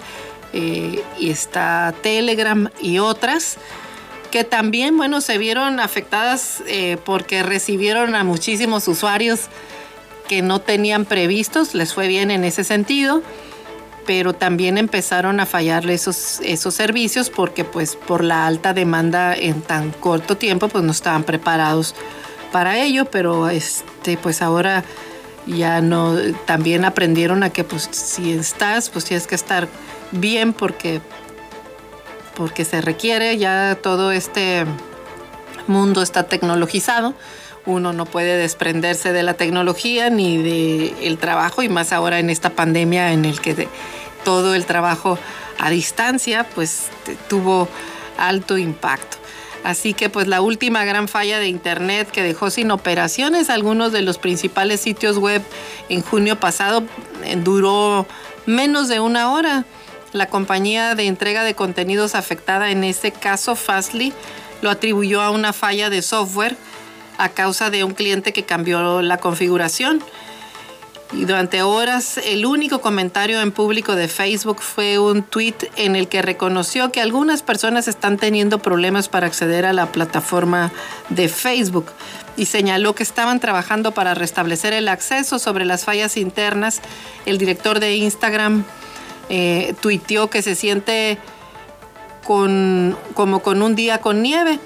[0.54, 3.58] eh, y está Telegram y otras
[4.34, 9.42] que también, bueno, se vieron afectadas eh, porque recibieron a muchísimos usuarios
[10.28, 13.22] que no tenían previstos, les fue bien en ese sentido,
[14.08, 19.62] pero también empezaron a fallarle esos, esos servicios porque pues por la alta demanda en
[19.62, 21.94] tan corto tiempo pues no estaban preparados
[22.52, 24.84] para ello, pero este pues ahora
[25.46, 26.16] ya no,
[26.48, 29.68] también aprendieron a que pues si estás pues tienes que estar
[30.12, 31.02] bien porque,
[32.36, 34.66] porque se requiere, ya todo este
[35.68, 37.14] mundo está tecnologizado,
[37.66, 42.30] uno no puede desprenderse de la tecnología ni del el trabajo y más ahora en
[42.30, 43.68] esta pandemia en el que
[44.26, 45.18] todo el trabajo
[45.60, 46.88] a distancia pues
[47.30, 47.70] tuvo
[48.18, 49.18] alto impacto.
[49.64, 54.02] Así que pues la última gran falla de Internet que dejó sin operaciones algunos de
[54.02, 55.42] los principales sitios web
[55.88, 56.84] en junio pasado
[57.24, 58.06] eh, duró
[58.46, 59.64] menos de una hora.
[60.14, 64.14] La compañía de entrega de contenidos afectada en ese caso, Fastly,
[64.62, 66.56] lo atribuyó a una falla de software
[67.18, 70.04] a causa de un cliente que cambió la configuración.
[71.14, 76.08] Y durante horas el único comentario en público de Facebook fue un tweet en el
[76.08, 80.72] que reconoció que algunas personas están teniendo problemas para acceder a la plataforma
[81.10, 81.86] de Facebook
[82.36, 86.82] y señaló que estaban trabajando para restablecer el acceso sobre las fallas internas.
[87.28, 88.64] El director de Instagram
[89.30, 91.18] eh, tuiteó que se siente
[92.24, 94.60] con, como con un día con nieve.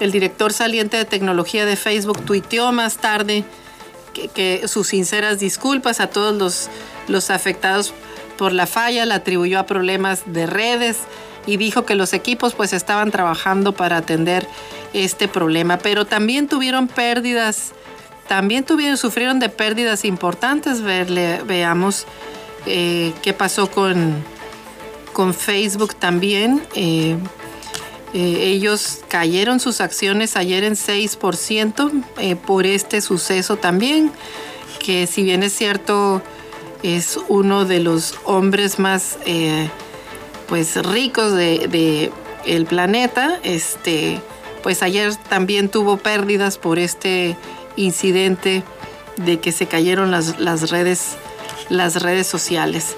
[0.00, 3.44] El director saliente de tecnología de Facebook tuiteó más tarde
[4.12, 6.68] que, sus sinceras disculpas a todos los,
[7.08, 7.94] los afectados
[8.36, 10.98] por la falla, la atribuyó a problemas de redes
[11.46, 14.46] y dijo que los equipos pues estaban trabajando para atender
[14.92, 17.72] este problema, pero también tuvieron pérdidas,
[18.28, 22.06] también tuvieron, sufrieron de pérdidas importantes, veamos
[22.66, 24.22] eh, qué pasó con,
[25.12, 26.62] con Facebook también.
[26.74, 27.16] Eh,
[28.14, 34.12] eh, ellos cayeron sus acciones ayer en 6% por este suceso también,
[34.78, 36.22] que si bien es cierto
[36.82, 39.16] es uno de los hombres más
[40.48, 42.12] pues ricos de,
[42.44, 44.20] el planeta, este,
[44.62, 47.36] pues ayer también tuvo pérdidas por este
[47.76, 48.62] incidente
[49.16, 51.16] de que se cayeron las, las redes
[51.68, 52.96] las redes sociales.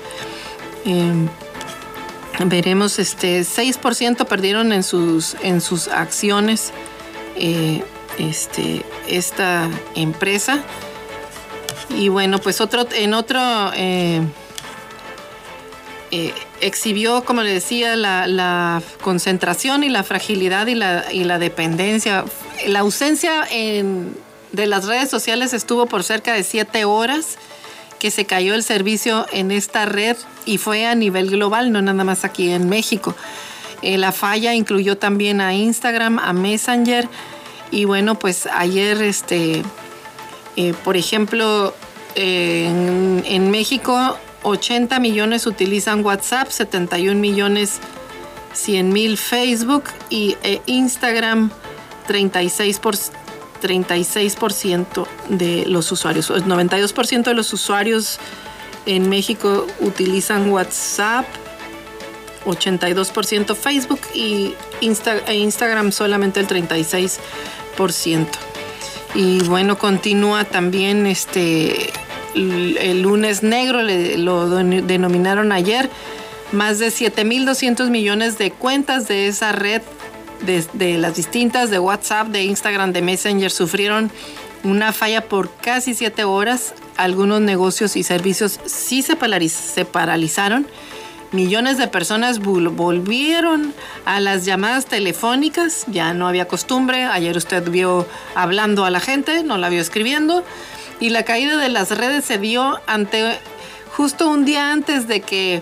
[0.84, 1.28] Em,
[2.46, 6.72] veremos, este 6% perdieron en sus, en sus acciones
[7.36, 7.82] eh,
[8.18, 10.62] este, esta empresa.
[11.90, 13.40] Y bueno, pues otro, en otro
[13.74, 14.22] eh,
[16.10, 22.24] eh, exhibió, como le decía, la, concentración y la fragilidad y la, y la dependencia.
[22.66, 27.38] La ausencia de las redes sociales estuvo por cerca de siete horas
[28.04, 32.04] que se cayó el servicio en esta red y fue a nivel global, no nada
[32.04, 33.16] más aquí en México.
[33.80, 37.08] Eh, la falla incluyó también a Instagram, a Messenger
[37.70, 39.62] y bueno, pues ayer, este,
[40.56, 41.72] eh, por ejemplo,
[42.14, 47.80] en, México 80 millones utilizan WhatsApp, 71 millones
[48.52, 51.50] 100 mil Facebook y eh, Instagram
[52.06, 52.96] 36 por
[53.64, 56.30] 36% de los usuarios.
[56.30, 58.18] El 92% de los usuarios
[58.86, 61.24] en México utilizan WhatsApp,
[62.44, 64.54] 82% Facebook y
[65.26, 67.18] e Instagram solamente el 36%.
[67.76, 68.26] 10%.
[69.14, 71.90] Y bueno, continúa también este
[72.34, 75.88] el lunes negro, lo denominaron ayer,
[76.50, 79.82] más de 7.200 millones de cuentas de esa red,
[80.42, 84.10] de, las distintas, de WhatsApp, de Instagram, de Messenger, sufrieron
[84.62, 86.74] una falla por casi 7 horas.
[86.96, 89.16] Algunos negocios y servicios sí se,
[89.48, 90.66] se paralizaron.
[91.32, 93.74] Millones de personas volvieron
[94.04, 98.06] a las llamadas telefónicas, ya no había costumbre, ayer usted vio
[98.36, 100.44] hablando a la gente, no la vio escribiendo,
[101.00, 103.36] y la caída de las redes se dio ante
[103.96, 105.60] justo un día antes de que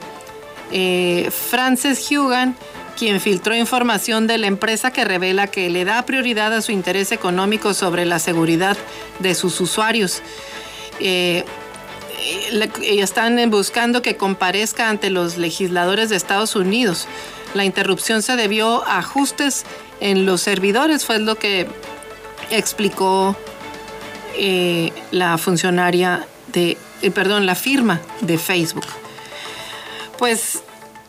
[0.72, 2.56] eh, Frances Hugan,
[2.96, 7.12] quien filtró información de la empresa que revela que le da prioridad a su interés
[7.12, 8.76] económico sobre la seguridad
[9.18, 10.22] de sus usuarios.
[11.00, 11.44] Eh,
[12.80, 17.08] están buscando que comparezca ante los legisladores de Estados Unidos.
[17.54, 19.64] La interrupción se debió a ajustes
[20.00, 21.66] en los servidores, fue lo que
[22.50, 23.36] explicó
[24.36, 28.86] eh, la funcionaria de, eh, perdón, la firma de Facebook.
[30.18, 30.62] Pues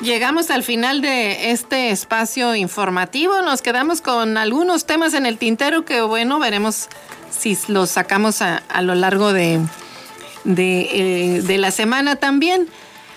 [0.03, 3.41] llegamos al final de este espacio informativo.
[3.41, 6.89] Nos quedamos con algunos temas en el tintero que, bueno, veremos
[7.31, 9.61] si los sacamos a, lo largo de,
[10.45, 12.67] eh, de la semana también.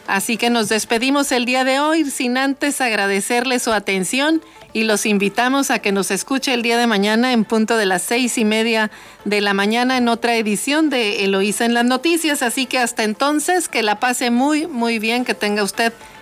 [0.07, 4.41] Así que nos despedimos el día de hoy sin antes agradecerle su atención
[4.73, 8.03] y los invitamos a que nos escuche el día de mañana en punto de las
[8.03, 8.93] seis y media
[9.25, 12.43] de la mañana en otra edición de Eloísa en las noticias.
[12.43, 15.93] Así que hasta entonces, que la pase muy, muy bien, que tenga usted